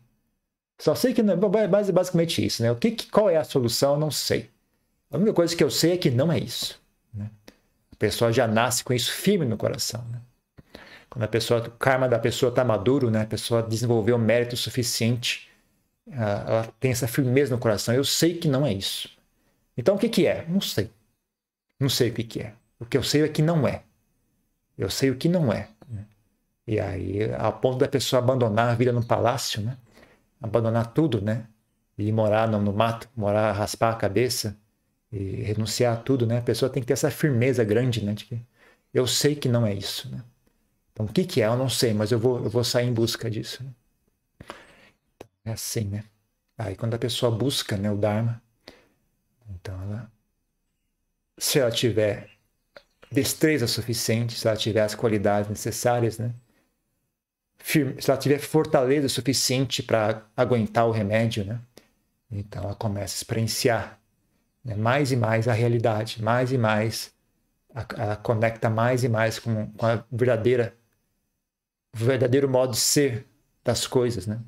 Só 0.78 0.94
sei 0.94 1.12
que 1.12 1.23
não, 1.23 1.35
é 1.35 1.68
basicamente 1.68 2.42
isso, 2.44 2.62
né? 2.62 2.73
O 2.73 2.76
que, 2.76 2.92
qual 3.11 3.28
é 3.28 3.37
a 3.37 3.44
solução, 3.44 3.92
eu 3.92 4.00
não 4.00 4.11
sei. 4.11 4.49
A 5.11 5.18
única 5.18 5.35
coisa 5.35 5.54
que 5.54 5.62
eu 5.62 5.70
sei 5.70 5.92
é 5.92 5.97
que 5.99 6.11
não 6.11 6.32
é 6.32 6.38
isso. 6.38 6.80
Né? 7.12 7.30
A 7.92 7.97
pessoa 7.97 8.32
já 8.32 8.49
nasce 8.49 8.82
com 8.82 8.94
isso 8.94 9.12
firme 9.12 9.44
no 9.44 9.59
coração. 9.59 10.02
Né? 10.11 10.18
Quando 11.11 11.25
a 11.25 11.28
pessoa, 11.28 11.61
o 11.61 11.70
karma 11.73 12.09
da 12.09 12.18
pessoa 12.18 12.49
está 12.49 12.64
maduro, 12.64 13.11
né? 13.11 13.20
a 13.20 13.26
pessoa 13.26 13.62
desenvolveu 13.62 14.16
mérito 14.16 14.56
suficiente, 14.56 15.50
ela 16.12 16.67
tem 16.81 16.90
essa 16.93 17.09
firmeza 17.09 17.55
no 17.55 17.61
coração. 17.61 17.95
Eu 17.95 18.05
sei 18.05 18.37
que 18.38 18.49
não 18.49 18.67
é 18.67 18.73
isso. 18.73 19.11
Então 19.76 19.97
o 19.97 19.99
que, 19.99 20.09
que 20.09 20.26
é? 20.26 20.47
Não 20.49 20.61
sei. 20.61 20.90
Não 21.81 21.88
sei 21.88 22.11
o 22.11 22.14
que, 22.14 22.25
que 22.25 22.40
é. 22.40 22.55
O 22.79 22.87
que 22.87 22.97
eu 22.97 23.02
sei 23.02 23.23
é 23.23 23.29
que 23.29 23.43
não 23.43 23.67
é. 23.69 23.83
Eu 24.79 24.90
sei 24.90 25.11
o 25.11 25.17
que 25.17 25.29
não 25.29 25.52
é. 25.52 25.69
E 26.67 26.79
aí, 26.79 27.25
a 27.35 27.50
ponto 27.52 27.79
da 27.79 27.88
pessoa 27.88 28.23
abandonar 28.23 28.71
a 28.71 28.75
vida 28.75 28.93
no 28.93 29.05
palácio, 29.05 29.61
né? 29.61 29.76
abandonar 30.40 30.93
tudo, 30.95 31.21
né? 31.21 31.47
E 31.99 32.11
morar 32.12 32.49
no, 32.49 32.61
no 32.61 32.73
mato, 32.73 33.09
morar, 33.17 33.52
raspar 33.52 33.93
a 33.93 33.97
cabeça, 33.97 34.57
e 35.12 35.43
renunciar 35.43 35.95
a 35.99 36.00
tudo, 36.00 36.26
né? 36.26 36.38
A 36.38 36.43
pessoa 36.43 36.71
tem 36.71 36.83
que 36.83 36.87
ter 36.88 36.95
essa 36.95 37.11
firmeza 37.11 37.64
grande, 37.64 38.05
né? 38.05 38.14
De 38.14 38.25
que 38.26 38.40
eu 38.95 39.07
sei 39.07 39.37
que 39.37 39.49
não 39.49 39.67
é 39.67 39.75
isso, 39.75 40.11
né? 40.11 40.25
Então, 40.93 41.07
o 41.07 41.12
que, 41.12 41.25
que 41.25 41.43
é? 41.43 41.47
Eu 41.47 41.57
não 41.57 41.69
sei, 41.69 41.95
mas 41.95 42.12
eu 42.12 42.19
vou, 42.19 42.45
eu 42.45 42.50
vou 42.50 42.64
sair 42.64 42.87
em 42.88 42.95
busca 42.95 43.31
disso. 43.31 43.64
Né? 43.64 43.71
É 45.44 45.52
assim, 45.52 45.85
né? 45.85 46.04
Aí, 46.59 46.76
quando 46.76 46.94
a 46.94 46.99
pessoa 46.99 47.30
busca 47.30 47.76
né, 47.76 47.90
o 47.90 47.97
Dharma, 47.97 48.42
então 49.49 49.80
ela, 49.82 50.12
se 51.38 51.59
ela 51.59 51.70
tiver 51.70 52.30
destreza 53.11 53.66
suficiente, 53.66 54.38
se 54.38 54.47
ela 54.47 54.56
tiver 54.56 54.82
as 54.82 54.94
qualidades 54.94 55.49
necessárias, 55.50 56.18
né? 56.18 56.35
Firme, 57.59 58.00
se 58.00 58.11
ela 58.11 58.18
tiver 58.20 58.38
fortaleza 58.38 59.09
suficiente 59.09 59.82
para 59.82 60.26
aguentar 60.37 60.87
o 60.87 60.90
remédio, 60.90 61.44
né? 61.44 61.61
Então 62.30 62.64
ela 62.64 62.75
começa 62.75 63.14
a 63.14 63.18
experienciar 63.18 64.00
né? 64.64 64.75
mais 64.75 65.12
e 65.12 65.16
mais 65.16 65.49
a 65.49 65.52
realidade, 65.52 66.23
mais 66.23 66.52
e 66.52 66.59
mais, 66.59 67.14
ela 67.97 68.16
conecta 68.16 68.70
mais 68.70 69.04
e 69.04 69.09
mais 69.09 69.38
com, 69.38 69.70
com 69.73 69.87
a 69.87 70.04
verdadeira, 70.11 70.76
o 71.94 71.99
verdadeiro 71.99 72.49
modo 72.49 72.73
de 72.73 72.78
ser 72.78 73.26
das 73.64 73.87
coisas, 73.87 74.26
né? 74.26 74.40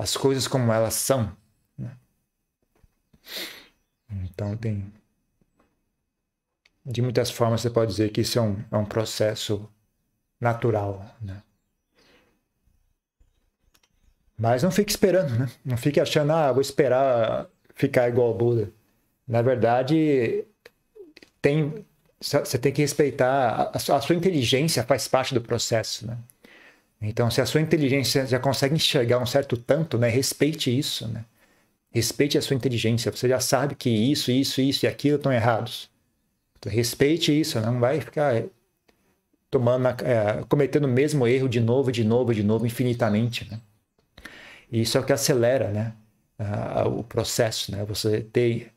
As 0.00 0.16
coisas 0.16 0.48
como 0.48 0.72
elas 0.72 0.94
são. 0.94 1.36
Né? 1.76 1.96
Então 4.24 4.56
tem 4.56 4.92
de 6.84 7.02
muitas 7.02 7.30
formas 7.30 7.60
você 7.60 7.70
pode 7.70 7.90
dizer 7.90 8.10
que 8.10 8.22
isso 8.22 8.38
é 8.38 8.42
um, 8.42 8.64
é 8.70 8.76
um 8.76 8.84
processo 8.84 9.68
natural, 10.40 11.04
né? 11.20 11.42
Mas 14.36 14.62
não 14.62 14.70
fique 14.70 14.90
esperando, 14.90 15.38
né? 15.38 15.50
Não 15.62 15.76
fique 15.76 16.00
achando, 16.00 16.32
ah, 16.32 16.50
vou 16.50 16.62
esperar 16.62 17.46
ficar 17.74 18.08
igual 18.08 18.28
ao 18.28 18.34
Buda. 18.34 18.72
Na 19.28 19.42
verdade, 19.42 20.46
tem, 21.42 21.84
você 22.18 22.58
tem 22.58 22.72
que 22.72 22.80
respeitar, 22.80 23.70
a, 23.74 23.78
sua 23.78 24.16
inteligência 24.16 24.82
faz 24.82 25.06
parte 25.06 25.34
do 25.34 25.42
processo, 25.42 26.06
né? 26.06 26.18
Então, 27.02 27.30
se 27.30 27.40
a 27.40 27.46
sua 27.46 27.60
inteligência 27.60 28.26
já 28.26 28.38
consegue 28.38 28.74
enxergar 28.74 29.18
um 29.18 29.26
certo 29.26 29.56
tanto, 29.56 29.96
né? 29.98 30.08
Respeite 30.08 30.76
isso, 30.76 31.08
né? 31.08 31.24
Respeite 31.90 32.36
a 32.38 32.42
sua 32.42 32.56
inteligência. 32.56 33.10
Você 33.10 33.28
já 33.28 33.40
sabe 33.40 33.74
que 33.74 33.90
isso, 33.90 34.30
isso, 34.30 34.60
isso 34.60 34.86
e 34.86 34.88
aquilo 34.88 35.16
estão 35.16 35.32
errados. 35.32 35.90
Então, 36.58 36.70
respeite 36.70 37.38
isso, 37.38 37.60
não 37.60 37.80
vai 37.80 38.00
ficar 38.00 38.42
tomando, 39.50 39.88
é, 40.04 40.44
cometendo 40.48 40.84
o 40.84 40.88
mesmo 40.88 41.26
erro 41.26 41.48
de 41.48 41.60
novo, 41.60 41.90
de 41.90 42.04
novo, 42.04 42.34
de 42.34 42.42
novo, 42.42 42.66
infinitamente, 42.66 43.48
né? 43.50 43.60
E 44.70 44.82
isso 44.82 44.96
é 44.98 45.00
o 45.00 45.04
que 45.04 45.12
acelera, 45.12 45.70
né? 45.70 45.94
o 46.86 47.02
processo, 47.04 47.70
né? 47.72 47.84
Você 47.84 48.22
ter 48.22 48.72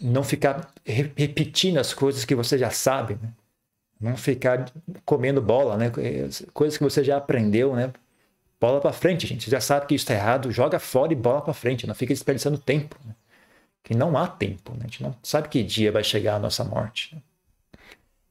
não 0.00 0.22
ficar 0.22 0.72
repetindo 0.84 1.78
as 1.78 1.94
coisas 1.94 2.24
que 2.24 2.34
você 2.34 2.58
já 2.58 2.70
sabe, 2.70 3.14
né? 3.14 3.32
Não 4.00 4.16
ficar 4.16 4.70
comendo 5.04 5.40
bola, 5.40 5.76
né? 5.76 5.90
Coisas 6.52 6.76
que 6.76 6.84
você 6.84 7.02
já 7.02 7.16
aprendeu, 7.16 7.74
né? 7.74 7.92
Bola 8.60 8.80
para 8.80 8.92
frente, 8.92 9.26
gente. 9.26 9.44
Você 9.44 9.50
já 9.50 9.60
sabe 9.60 9.86
que 9.86 9.94
isso 9.94 10.04
está 10.04 10.14
errado, 10.14 10.50
joga 10.50 10.78
fora 10.78 11.12
e 11.12 11.16
bola 11.16 11.42
para 11.42 11.52
frente. 11.52 11.86
Não 11.86 11.94
fica 11.94 12.12
desperdiçando 12.12 12.58
tempo. 12.58 12.96
Né? 13.04 13.14
Que 13.82 13.94
não 13.94 14.16
há 14.16 14.26
tempo. 14.26 14.72
Né? 14.72 14.80
A 14.80 14.84
gente 14.84 15.02
não 15.02 15.14
sabe 15.22 15.48
que 15.48 15.62
dia 15.62 15.92
vai 15.92 16.02
chegar 16.02 16.36
a 16.36 16.38
nossa 16.38 16.64
morte. 16.64 17.14
Né? 17.14 17.22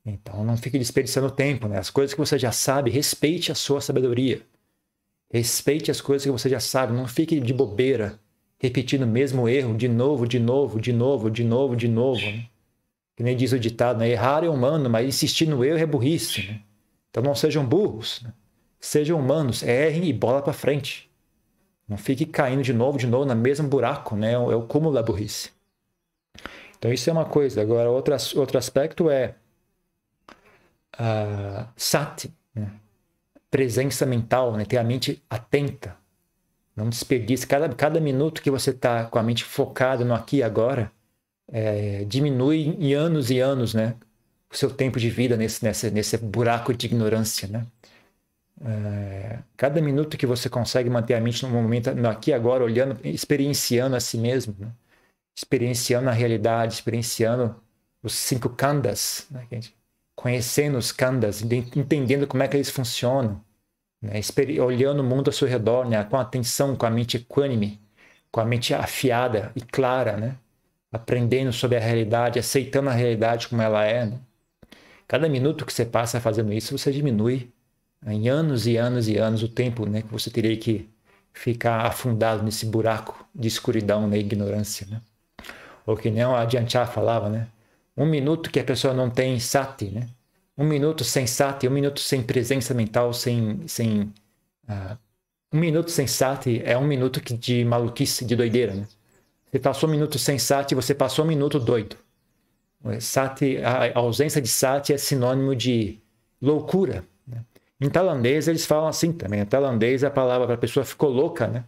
Então 0.05 0.43
não 0.43 0.57
fique 0.57 0.79
desperdiçando 0.79 1.29
tempo. 1.29 1.67
Né? 1.67 1.77
As 1.77 1.89
coisas 1.89 2.13
que 2.13 2.19
você 2.19 2.39
já 2.39 2.51
sabe, 2.51 2.89
respeite 2.89 3.51
a 3.51 3.55
sua 3.55 3.81
sabedoria. 3.81 4.41
Respeite 5.31 5.91
as 5.91 6.01
coisas 6.01 6.25
que 6.25 6.31
você 6.31 6.49
já 6.49 6.59
sabe. 6.59 6.93
Não 6.93 7.07
fique 7.07 7.39
de 7.39 7.53
bobeira 7.53 8.19
repetindo 8.59 9.03
o 9.03 9.07
mesmo 9.07 9.47
erro 9.47 9.75
de 9.75 9.87
novo, 9.87 10.27
de 10.27 10.39
novo, 10.39 10.79
de 10.79 10.91
novo, 10.91 11.29
de 11.29 11.43
novo, 11.43 11.75
de 11.75 11.87
novo. 11.87 12.21
Né? 12.21 12.45
Que 13.15 13.23
nem 13.23 13.35
diz 13.35 13.51
o 13.53 13.59
ditado, 13.59 13.99
né? 13.99 14.09
errar 14.09 14.43
é 14.43 14.49
humano, 14.49 14.89
mas 14.89 15.07
insistir 15.07 15.47
no 15.47 15.63
erro 15.63 15.79
é 15.79 15.85
burrice. 15.85 16.47
Né? 16.47 16.61
Então 17.09 17.23
não 17.23 17.33
sejam 17.33 17.65
burros, 17.65 18.21
né? 18.23 18.33
sejam 18.79 19.19
humanos, 19.19 19.63
errem 19.63 20.05
e 20.05 20.13
bola 20.13 20.41
para 20.41 20.53
frente. 20.53 21.09
Não 21.87 21.97
fique 21.97 22.25
caindo 22.25 22.63
de 22.63 22.73
novo, 22.73 22.97
de 22.97 23.07
novo, 23.07 23.25
no 23.25 23.35
mesmo 23.35 23.67
buraco, 23.67 24.15
né? 24.15 24.33
É 24.33 24.37
o 24.37 24.63
é 24.63 24.67
cúmulo 24.67 24.93
da 24.93 25.03
burrice. 25.03 25.51
Então 26.77 26.91
isso 26.91 27.09
é 27.09 27.13
uma 27.13 27.25
coisa. 27.25 27.61
Agora, 27.61 27.89
outro, 27.89 28.15
outro 28.35 28.57
aspecto 28.57 29.09
é 29.09 29.35
uh, 30.99 31.67
sati, 31.75 32.33
né? 32.55 32.71
presença 33.51 34.05
mental, 34.05 34.53
né? 34.57 34.65
ter 34.65 34.77
a 34.77 34.83
mente 34.83 35.23
atenta 35.29 35.95
não 36.75 36.89
desperdice. 36.89 37.47
Cada, 37.47 37.69
cada 37.69 37.99
minuto 37.99 38.41
que 38.41 38.51
você 38.51 38.71
está 38.71 39.05
com 39.05 39.17
a 39.17 39.23
mente 39.23 39.43
focada 39.43 40.03
no 40.03 40.13
aqui 40.13 40.37
e 40.37 40.43
agora, 40.43 40.91
é, 41.51 42.03
diminui 42.05 42.75
em 42.79 42.93
anos 42.93 43.29
e 43.29 43.39
anos 43.39 43.73
né, 43.73 43.95
o 44.51 44.55
seu 44.55 44.71
tempo 44.71 44.99
de 44.99 45.09
vida 45.09 45.37
nesse, 45.37 45.63
nesse, 45.63 45.91
nesse 45.91 46.17
buraco 46.17 46.73
de 46.73 46.87
ignorância. 46.87 47.47
Né? 47.47 47.65
É, 48.61 49.39
cada 49.57 49.81
minuto 49.81 50.17
que 50.17 50.25
você 50.25 50.49
consegue 50.49 50.89
manter 50.89 51.13
a 51.13 51.21
mente 51.21 51.43
no 51.43 51.49
momento, 51.49 51.93
no 51.93 52.09
aqui 52.09 52.33
agora, 52.33 52.63
olhando, 52.63 52.99
experienciando 53.03 53.95
a 53.95 53.99
si 53.99 54.17
mesmo, 54.17 54.55
né? 54.57 54.71
experienciando 55.35 56.09
a 56.09 56.13
realidade, 56.13 56.75
experienciando 56.75 57.55
os 58.01 58.13
cinco 58.13 58.49
kandas, 58.49 59.27
né? 59.29 59.45
conhecendo 60.15 60.77
os 60.77 60.91
kandas, 60.91 61.41
entendendo 61.41 62.25
como 62.27 62.41
é 62.43 62.47
que 62.47 62.55
eles 62.55 62.69
funcionam, 62.69 63.43
né? 64.01 64.21
olhando 64.61 65.01
o 65.01 65.03
mundo 65.03 65.27
ao 65.27 65.33
seu 65.33 65.47
redor, 65.47 65.87
né? 65.87 66.03
com 66.05 66.17
atenção, 66.17 66.75
com 66.75 66.85
a 66.85 66.89
mente 66.89 67.17
equânime, 67.17 67.81
com 68.31 68.39
a 68.39 68.45
mente 68.45 68.73
afiada 68.73 69.51
e 69.55 69.61
clara, 69.61 70.17
né? 70.17 70.37
Aprendendo 70.95 71.51
sobre 71.51 71.77
a 71.77 71.81
realidade, 71.81 72.39
aceitando 72.39 72.89
a 72.89 72.93
realidade 72.93 73.47
como 73.49 73.61
ela 73.61 73.85
é. 73.85 74.05
Né? 74.05 74.19
Cada 75.07 75.27
minuto 75.27 75.65
que 75.65 75.73
você 75.73 75.85
passa 75.85 76.21
fazendo 76.21 76.53
isso, 76.53 76.77
você 76.77 76.91
diminui 76.91 77.51
né? 78.01 78.13
em 78.13 78.29
anos 78.29 78.65
e 78.65 78.77
anos 78.77 79.07
e 79.07 79.17
anos 79.17 79.43
o 79.43 79.49
tempo 79.49 79.85
né? 79.85 80.01
que 80.01 80.11
você 80.11 80.29
teria 80.29 80.55
que 80.57 80.89
ficar 81.33 81.85
afundado 81.85 82.43
nesse 82.43 82.65
buraco 82.65 83.27
de 83.35 83.47
escuridão, 83.47 84.07
na 84.07 84.17
ignorância. 84.17 84.87
Né? 84.89 85.01
Ou 85.85 85.97
que 85.97 86.09
nem 86.09 86.23
a 86.23 86.39
Adianchá 86.39 86.85
falava, 86.85 87.29
né? 87.29 87.47
um 87.97 88.05
minuto 88.05 88.49
que 88.49 88.59
a 88.59 88.63
pessoa 88.63 88.93
não 88.93 89.09
tem 89.09 89.37
sati, 89.39 89.85
né? 89.85 90.07
um 90.57 90.65
minuto 90.65 91.03
sem 91.03 91.27
sati, 91.27 91.67
um 91.67 91.71
minuto 91.71 91.99
sem 91.99 92.23
presença 92.23 92.73
mental, 92.73 93.13
sem. 93.13 93.67
sem 93.67 94.13
uh, 94.69 94.97
um 95.51 95.59
minuto 95.59 95.91
sem 95.91 96.07
sati 96.07 96.61
é 96.65 96.77
um 96.77 96.85
minuto 96.85 97.21
de 97.35 97.63
maluquice, 97.63 98.25
de 98.25 98.35
doideira. 98.35 98.73
Né? 98.73 98.87
Você 99.55 99.59
passou 99.59 99.87
um 99.87 99.91
minuto 99.93 100.19
sem 100.19 100.37
sati, 100.37 100.75
você 100.75 100.93
passou 100.93 101.23
um 101.23 101.27
minuto 101.29 101.57
doido. 101.57 101.95
Sati, 102.99 103.57
a 103.63 103.97
ausência 103.97 104.41
de 104.41 104.49
sati 104.49 104.91
é 104.91 104.97
sinônimo 104.97 105.55
de 105.55 105.97
loucura. 106.41 107.05
Né? 107.25 107.41
Em 107.79 107.89
tailandês 107.89 108.49
eles 108.49 108.65
falam 108.65 108.89
assim 108.89 109.13
também. 109.13 109.39
Em 109.39 109.45
tailandês 109.45 110.03
a 110.03 110.11
palavra 110.11 110.45
para 110.45 110.55
a 110.55 110.57
pessoa 110.57 110.83
ficou 110.83 111.09
louca, 111.09 111.47
né? 111.47 111.63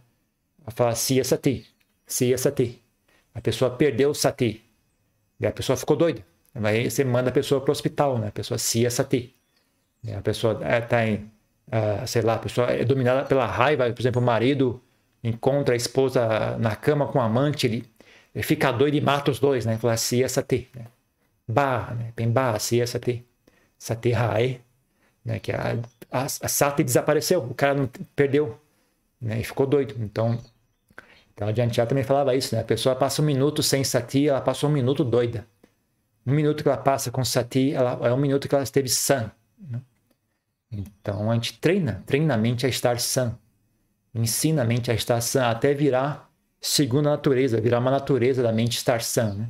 Ela 0.60 0.70
fala 0.70 0.94
siya 0.94 1.24
sati, 1.24 1.66
siya 2.06 2.36
sati. 2.36 2.78
A 3.34 3.40
pessoa 3.40 3.70
perdeu 3.70 4.10
o 4.10 4.14
sati. 4.14 4.62
E 5.40 5.46
a 5.46 5.50
pessoa 5.50 5.74
ficou 5.74 5.96
doida. 5.96 6.22
Aí 6.54 6.90
você 6.90 7.02
manda 7.04 7.30
a 7.30 7.32
pessoa 7.32 7.58
para 7.58 7.70
o 7.70 7.72
hospital, 7.72 8.18
né? 8.18 8.28
A 8.28 8.32
pessoa 8.32 8.58
cia 8.58 8.90
sati. 8.90 9.34
A 10.14 10.20
pessoa 10.20 10.60
está 10.62 11.06
em, 11.06 11.30
uh, 11.68 12.06
sei 12.06 12.20
lá, 12.20 12.34
a 12.34 12.38
pessoa 12.38 12.70
é 12.70 12.84
dominada 12.84 13.24
pela 13.24 13.46
raiva, 13.46 13.90
por 13.90 14.02
exemplo, 14.02 14.20
o 14.20 14.24
marido 14.24 14.78
encontra 15.22 15.74
a 15.74 15.76
esposa 15.76 16.56
na 16.58 16.76
cama 16.76 17.06
com 17.06 17.18
o 17.18 17.22
amante, 17.22 17.66
ele, 17.66 17.84
ele 18.34 18.44
fica 18.44 18.72
doido 18.72 18.94
e 18.94 19.00
mata 19.00 19.30
os 19.30 19.38
dois, 19.38 19.66
né? 19.66 19.76
Fala 19.78 19.94
assim, 19.94 20.22
essa 20.22 20.42
T, 20.42 20.68
né? 20.74 20.86
Ba, 21.46 21.94
né? 21.94 22.12
Tem 22.14 22.30
ba, 22.30 22.58
si, 22.58 22.80
essa 22.80 22.98
T. 22.98 23.24
Sati 23.78 24.10
Rae, 24.10 24.60
né? 25.24 25.38
Que 25.38 25.52
a, 25.52 25.78
a, 26.10 26.24
a 26.24 26.28
Sati 26.28 26.82
desapareceu, 26.82 27.40
o 27.42 27.54
cara 27.54 27.74
não 27.74 27.88
perdeu, 28.16 28.58
né? 29.20 29.40
E 29.40 29.44
ficou 29.44 29.66
doido. 29.66 29.94
Então, 30.00 30.38
então 31.32 31.48
a 31.48 31.54
Jantia 31.54 31.86
também 31.86 32.04
falava 32.04 32.34
isso, 32.34 32.54
né? 32.54 32.62
A 32.62 32.64
pessoa 32.64 32.96
passa 32.96 33.22
um 33.22 33.24
minuto 33.24 33.62
sem 33.62 33.84
Sati, 33.84 34.28
ela 34.28 34.40
passou 34.40 34.68
um 34.68 34.72
minuto 34.72 35.04
doida. 35.04 35.46
Um 36.26 36.32
minuto 36.32 36.62
que 36.62 36.68
ela 36.68 36.76
passa 36.76 37.10
com 37.10 37.24
Sati, 37.24 37.72
ela, 37.72 37.98
é 38.06 38.12
um 38.12 38.18
minuto 38.18 38.48
que 38.48 38.54
ela 38.54 38.64
esteve 38.64 38.88
sã. 38.88 39.30
Né? 39.58 39.80
Então 40.70 41.30
a 41.30 41.34
gente 41.34 41.58
treina, 41.58 42.02
treina 42.04 42.34
a 42.34 42.36
mente 42.36 42.66
a 42.66 42.68
estar 42.68 42.98
sã. 42.98 43.38
Ensina 44.18 44.62
a 44.62 44.64
mente 44.64 44.90
a 44.90 44.94
estar 44.94 45.20
sã 45.20 45.46
até 45.48 45.72
virar 45.72 46.28
segunda 46.60 47.10
natureza, 47.10 47.60
virar 47.60 47.78
uma 47.78 47.90
natureza 47.92 48.42
da 48.42 48.52
mente 48.52 48.76
estar 48.76 49.00
sã. 49.00 49.32
Né? 49.32 49.48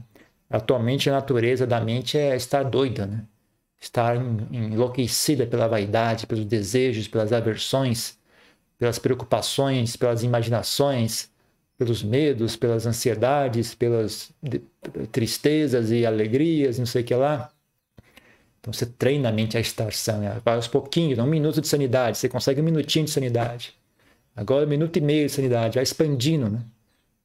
Atualmente 0.50 1.08
a 1.08 1.14
natureza 1.14 1.66
da 1.66 1.80
mente 1.80 2.18
é 2.18 2.36
estar 2.36 2.64
doida, 2.64 3.06
né? 3.06 3.24
estar 3.80 4.14
enlouquecida 4.52 5.46
pela 5.46 5.66
vaidade, 5.66 6.26
pelos 6.26 6.44
desejos, 6.44 7.08
pelas 7.08 7.32
aversões, 7.32 8.18
pelas 8.76 8.98
preocupações, 8.98 9.96
pelas 9.96 10.22
imaginações, 10.22 11.30
pelos 11.78 12.02
medos, 12.02 12.54
pelas 12.54 12.84
ansiedades, 12.84 13.74
pelas 13.74 14.30
tristezas 15.10 15.90
e 15.90 16.04
alegrias, 16.04 16.78
não 16.78 16.84
sei 16.84 17.00
o 17.00 17.04
que 17.06 17.14
lá. 17.14 17.50
Então 18.60 18.70
você 18.70 18.84
treina 18.84 19.30
a 19.30 19.32
mente 19.32 19.56
a 19.56 19.60
estar 19.60 19.94
sã, 19.94 20.18
né? 20.18 20.42
vai 20.44 20.56
aos 20.56 20.68
pouquinhos, 20.68 21.18
um 21.18 21.26
minuto 21.26 21.58
de 21.58 21.68
sanidade, 21.68 22.18
você 22.18 22.28
consegue 22.28 22.60
um 22.60 22.64
minutinho 22.64 23.06
de 23.06 23.10
sanidade. 23.10 23.77
Agora 24.38 24.64
um 24.64 24.68
minuto 24.68 24.96
e 24.96 25.00
meio 25.00 25.26
de 25.26 25.32
sanidade, 25.32 25.74
vai 25.74 25.82
expandindo, 25.82 26.48
né? 26.48 26.60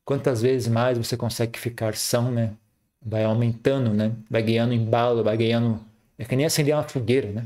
Quantas 0.03 0.41
vezes 0.41 0.67
mais 0.67 0.97
você 0.97 1.15
consegue 1.15 1.59
ficar 1.59 1.95
são, 1.95 2.31
né? 2.31 2.53
Vai 2.99 3.23
aumentando, 3.23 3.91
né? 3.91 4.13
Vai 4.27 4.41
ganhando 4.41 4.73
embalo, 4.73 5.23
vai 5.23 5.37
ganhando 5.37 5.79
é 6.17 6.25
que 6.25 6.35
nem 6.35 6.43
acender 6.43 6.73
uma 6.73 6.81
fogueira, 6.81 7.31
né? 7.31 7.45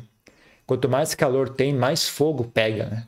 Quanto 0.65 0.87
mais 0.87 1.13
calor 1.15 1.49
tem, 1.49 1.73
mais 1.73 2.07
fogo 2.07 2.45
pega, 2.45 2.85
né? 2.85 3.07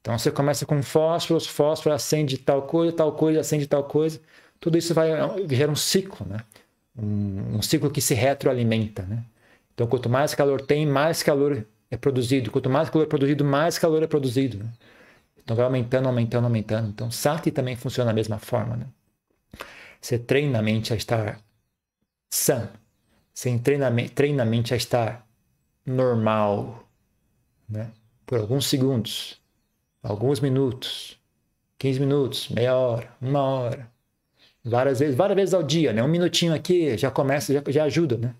Então 0.00 0.18
você 0.18 0.30
começa 0.30 0.64
com 0.64 0.82
fósforos, 0.82 1.46
fósforo 1.46 1.94
acende 1.94 2.38
tal 2.38 2.62
coisa, 2.62 2.96
tal 2.96 3.12
coisa, 3.12 3.40
acende 3.40 3.66
tal 3.66 3.84
coisa. 3.84 4.18
Tudo 4.58 4.78
isso 4.78 4.94
vai 4.94 5.10
gera 5.50 5.70
um 5.70 5.76
ciclo, 5.76 6.26
né? 6.26 6.38
Um, 6.96 7.58
um 7.58 7.62
ciclo 7.62 7.90
que 7.90 8.00
se 8.00 8.14
retroalimenta, 8.14 9.02
né? 9.02 9.22
Então 9.74 9.86
quanto 9.86 10.08
mais 10.08 10.34
calor 10.34 10.62
tem, 10.62 10.86
mais 10.86 11.22
calor 11.22 11.66
é 11.90 11.98
produzido. 11.98 12.50
Quanto 12.50 12.70
mais 12.70 12.88
calor 12.88 13.04
é 13.04 13.08
produzido, 13.08 13.44
mais 13.44 13.78
calor 13.78 14.02
é 14.02 14.06
produzido. 14.06 14.56
Né? 14.64 14.70
Então 15.48 15.56
vai 15.56 15.64
aumentando, 15.64 16.06
aumentando, 16.06 16.44
aumentando. 16.44 16.90
Então 16.90 17.10
Sati 17.10 17.50
também 17.50 17.74
funciona 17.74 18.10
da 18.10 18.14
mesma 18.14 18.38
forma, 18.38 18.76
né? 18.76 18.86
Você 19.98 20.18
treina 20.18 20.58
a 20.58 20.62
mente 20.62 20.92
a 20.92 20.96
estar 20.96 21.40
sã, 22.28 22.68
sem 23.32 23.58
treinamento, 23.58 24.12
treinamento 24.12 24.74
a 24.74 24.76
estar 24.76 25.26
normal, 25.86 26.86
né? 27.66 27.90
por 28.26 28.38
alguns 28.38 28.66
segundos, 28.66 29.40
alguns 30.02 30.38
minutos, 30.38 31.18
15 31.78 31.98
minutos, 31.98 32.50
meia 32.50 32.76
hora, 32.76 33.10
uma 33.18 33.42
hora, 33.42 33.90
várias 34.62 34.98
vezes, 34.98 35.16
várias 35.16 35.36
vezes 35.36 35.54
ao 35.54 35.62
dia, 35.62 35.94
né? 35.94 36.02
Um 36.02 36.08
minutinho 36.08 36.52
aqui 36.52 36.94
já 36.98 37.10
começa, 37.10 37.54
já, 37.54 37.62
já 37.68 37.84
ajuda, 37.84 38.18
né? 38.18 38.34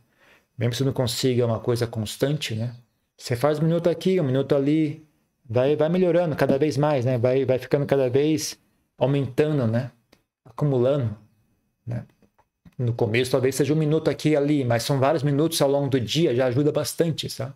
Mesmo 0.58 0.74
se 0.74 0.84
não 0.84 0.92
consiga 0.92 1.46
uma 1.46 1.58
coisa 1.58 1.86
constante, 1.86 2.54
né? 2.54 2.76
Você 3.16 3.34
faz 3.34 3.58
um 3.58 3.62
minuto 3.62 3.88
aqui, 3.88 4.20
um 4.20 4.24
minuto 4.24 4.54
ali, 4.54 5.07
vai, 5.48 5.76
vai 5.76 5.88
melhorando 5.88 6.36
cada 6.36 6.58
vez 6.58 6.76
mais, 6.76 7.04
né? 7.04 7.18
Vai, 7.18 7.44
vai 7.44 7.58
ficando 7.58 7.86
cada 7.86 8.10
vez 8.10 8.58
aumentando, 8.98 9.66
né? 9.66 9.90
Acumulando, 10.44 11.16
né? 11.86 12.04
No 12.78 12.92
começo 12.94 13.30
talvez 13.32 13.56
seja 13.56 13.74
um 13.74 13.76
minuto 13.76 14.08
aqui 14.08 14.30
e 14.30 14.36
ali, 14.36 14.64
mas 14.64 14.84
são 14.84 15.00
vários 15.00 15.22
minutos 15.22 15.60
ao 15.60 15.70
longo 15.70 15.88
do 15.88 16.00
dia, 16.00 16.34
já 16.34 16.46
ajuda 16.46 16.70
bastante, 16.70 17.28
sabe? 17.28 17.54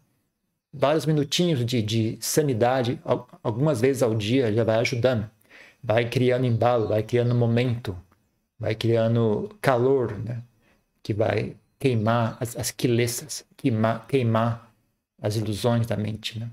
Vários 0.72 1.07
minutinhos 1.07 1.64
de, 1.64 1.83
de 1.83 2.18
sanidade, 2.20 3.00
algumas 3.42 3.81
vezes 3.81 4.02
ao 4.02 4.14
dia, 4.14 4.52
já 4.52 4.64
vai 4.64 4.76
ajudando. 4.76 5.31
Vai 5.83 6.09
criando 6.09 6.46
embalo, 6.46 6.88
vai 6.88 7.02
criando 7.02 7.35
momento, 7.35 7.96
vai 8.59 8.74
criando 8.74 9.50
calor, 9.61 10.18
né? 10.18 10.42
Que 11.02 11.12
vai 11.14 11.57
queimar 11.78 12.37
as, 12.40 12.57
as 12.57 12.70
queimar, 13.57 14.07
queimar 14.07 14.72
as 15.20 15.37
ilusões 15.37 15.87
da 15.87 15.96
mente, 15.96 16.38
né? 16.38 16.50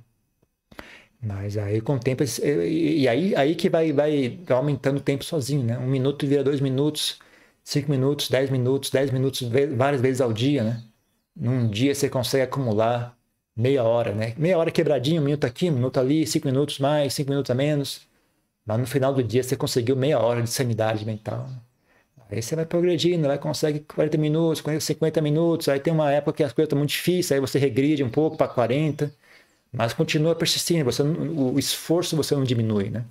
Mas 1.22 1.58
aí 1.58 1.82
com 1.82 1.96
o 1.96 2.00
tempo, 2.00 2.24
e 2.24 3.08
aí, 3.08 3.36
aí 3.36 3.56
que 3.56 3.70
vai, 3.70 3.92
vai 3.92 4.40
aumentando 4.50 4.98
o 4.98 5.02
tempo 5.02 5.24
sozinho, 5.24 5.64
né? 5.64 5.78
Um 5.78 5.88
minuto 5.88 6.26
vira 6.26 6.44
dois 6.44 6.62
minutos, 6.62 7.20
5 7.64 7.92
minutos, 7.92 8.30
10 8.30 8.50
minutos, 8.50 8.90
10 8.90 9.12
minutos 9.12 9.42
várias 9.76 10.02
vezes 10.02 10.22
ao 10.22 10.34
dia, 10.34 10.64
né? 10.64 10.84
Num 11.36 11.70
dia 11.70 11.94
você 11.94 12.10
consegue 12.10 12.44
acumular 12.44 13.18
meia 13.56 13.84
hora, 13.84 14.14
né? 14.14 14.34
Meia 14.38 14.58
hora 14.58 14.72
quebradinho, 14.72 15.22
um 15.22 15.26
minuto 15.26 15.46
aqui, 15.46 15.70
um 15.70 15.74
minuto 15.74 16.00
ali, 16.00 16.26
5 16.26 16.48
minutos 16.48 16.80
mais, 16.80 17.14
5 17.14 17.30
minutos 17.30 17.52
a 17.52 17.56
menos. 17.56 18.08
Mas 18.66 18.80
no 18.80 18.88
final 18.88 19.14
do 19.14 19.24
dia 19.24 19.44
você 19.44 19.56
conseguiu 19.56 19.96
meia 19.96 20.20
hora 20.20 20.42
de 20.42 20.50
sanidade 20.50 21.06
mental. 21.06 21.48
Né? 21.50 21.58
Aí 22.32 22.42
você 22.42 22.56
vai 22.56 22.66
progredindo, 22.66 23.28
vai 23.28 23.38
consegue 23.38 23.80
40 23.82 24.18
minutos, 24.18 24.64
50 24.80 25.22
minutos, 25.22 25.68
aí 25.68 25.80
tem 25.80 25.92
uma 25.94 26.12
época 26.12 26.38
que 26.38 26.44
as 26.44 26.54
coisas 26.54 26.68
estão 26.68 26.78
muito 26.78 26.92
difíceis, 26.92 27.32
aí 27.34 27.40
você 27.40 27.58
regride 27.60 28.04
um 28.04 28.10
pouco 28.10 28.38
para 28.38 28.48
40, 28.48 29.14
mas 29.72 29.94
continua 29.94 30.36
persistindo, 30.36 30.84
você, 30.86 31.04
o 31.04 31.60
esforço 31.60 32.16
você 32.16 32.36
não 32.36 32.44
diminui, 32.44 32.90
né? 32.90 33.06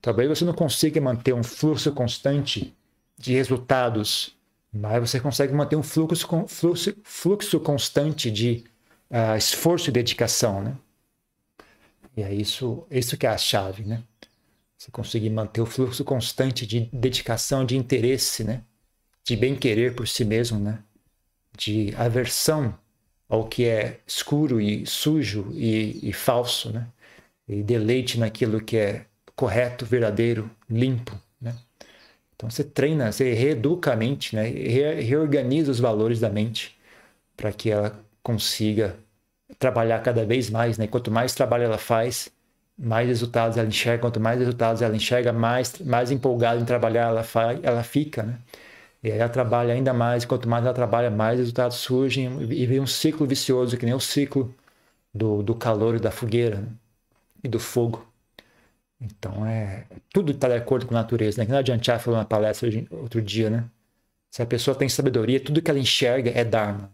Talvez 0.00 0.28
você 0.28 0.44
não 0.44 0.52
consiga 0.54 1.00
manter 1.00 1.32
um 1.32 1.42
fluxo 1.42 1.90
constante 1.92 2.74
de 3.18 3.32
resultados, 3.32 4.36
mas 4.72 5.10
você 5.10 5.18
consegue 5.18 5.52
manter 5.52 5.74
um 5.76 5.82
fluxo, 5.82 6.28
fluxo, 6.46 6.94
fluxo 7.02 7.58
constante 7.60 8.30
de 8.30 8.64
uh, 9.10 9.36
esforço 9.36 9.90
e 9.90 9.92
dedicação, 9.92 10.62
né? 10.62 10.76
E 12.16 12.22
é 12.22 12.32
isso, 12.32 12.86
isso 12.90 13.16
que 13.16 13.26
é 13.26 13.30
a 13.30 13.38
chave, 13.38 13.82
né? 13.84 14.02
Você 14.78 14.90
conseguir 14.90 15.30
manter 15.30 15.60
o 15.60 15.66
fluxo 15.66 16.04
constante 16.04 16.66
de 16.66 16.88
dedicação, 16.92 17.64
de 17.64 17.76
interesse, 17.76 18.44
né? 18.44 18.62
De 19.24 19.34
bem-querer 19.34 19.96
por 19.96 20.06
si 20.06 20.24
mesmo, 20.24 20.58
né? 20.60 20.78
De 21.56 21.92
aversão 21.96 22.78
ao 23.28 23.48
que 23.48 23.66
é 23.66 24.00
escuro 24.06 24.60
e 24.60 24.86
sujo 24.86 25.50
e, 25.54 26.10
e 26.10 26.12
falso, 26.12 26.72
né? 26.72 26.86
E 27.48 27.62
deleite 27.62 28.18
naquilo 28.18 28.60
que 28.60 28.76
é 28.76 29.06
correto, 29.36 29.86
verdadeiro, 29.86 30.50
limpo, 30.68 31.12
né? 31.40 31.56
Então 32.36 32.50
você 32.50 32.64
treina, 32.64 33.12
você 33.12 33.32
reeduca 33.34 33.92
a 33.92 33.96
mente, 33.96 34.36
né? 34.36 34.44
Re 34.48 35.00
reorganiza 35.02 35.70
os 35.72 35.80
valores 35.80 36.20
da 36.20 36.30
mente 36.30 36.76
para 37.36 37.52
que 37.52 37.70
ela 37.70 37.98
consiga 38.22 38.96
trabalhar 39.58 40.00
cada 40.02 40.24
vez 40.24 40.50
mais, 40.50 40.78
né? 40.78 40.86
Quanto 40.86 41.10
mais 41.10 41.34
trabalho 41.34 41.64
ela 41.64 41.78
faz, 41.78 42.30
mais 42.78 43.08
resultados 43.08 43.56
ela 43.58 43.68
enxerga. 43.68 44.02
Quanto 44.02 44.20
mais 44.20 44.38
resultados 44.38 44.82
ela 44.82 44.96
enxerga, 44.96 45.32
mais, 45.32 45.78
mais 45.80 46.10
empolgada 46.10 46.60
em 46.60 46.64
trabalhar 46.64 47.08
ela, 47.08 47.24
ela 47.62 47.82
fica, 47.82 48.22
né? 48.22 48.38
E 49.02 49.10
aí 49.12 49.18
ela 49.18 49.28
trabalha 49.28 49.74
ainda 49.74 49.92
mais. 49.92 50.24
Quanto 50.24 50.48
mais 50.48 50.64
ela 50.64 50.74
trabalha, 50.74 51.10
mais 51.10 51.38
resultados 51.38 51.76
surgem 51.78 52.42
e 52.52 52.66
vem 52.66 52.80
um 52.80 52.86
ciclo 52.86 53.26
vicioso, 53.26 53.76
que 53.76 53.84
nem 53.84 53.94
o 53.94 54.00
ciclo 54.00 54.54
do, 55.14 55.42
do 55.42 55.54
calor 55.54 55.96
e 55.96 56.00
da 56.00 56.10
fogueira 56.10 56.60
né? 56.60 56.68
e 57.44 57.48
do 57.48 57.58
fogo. 57.60 58.06
Então, 59.00 59.46
é 59.46 59.86
tudo 60.12 60.32
está 60.32 60.48
de 60.48 60.54
acordo 60.54 60.86
com 60.86 60.94
a 60.94 60.98
natureza. 60.98 61.38
Né? 61.38 61.46
Que 61.46 61.52
não 61.52 61.58
adianta 61.58 61.98
falou 61.98 62.18
na 62.18 62.24
palestra 62.24 62.68
outro 62.90 63.20
dia, 63.22 63.50
né? 63.50 63.64
Se 64.30 64.42
a 64.42 64.46
pessoa 64.46 64.76
tem 64.76 64.88
sabedoria, 64.88 65.40
tudo 65.40 65.62
que 65.62 65.70
ela 65.70 65.80
enxerga 65.80 66.30
é 66.30 66.44
Dharma. 66.44 66.90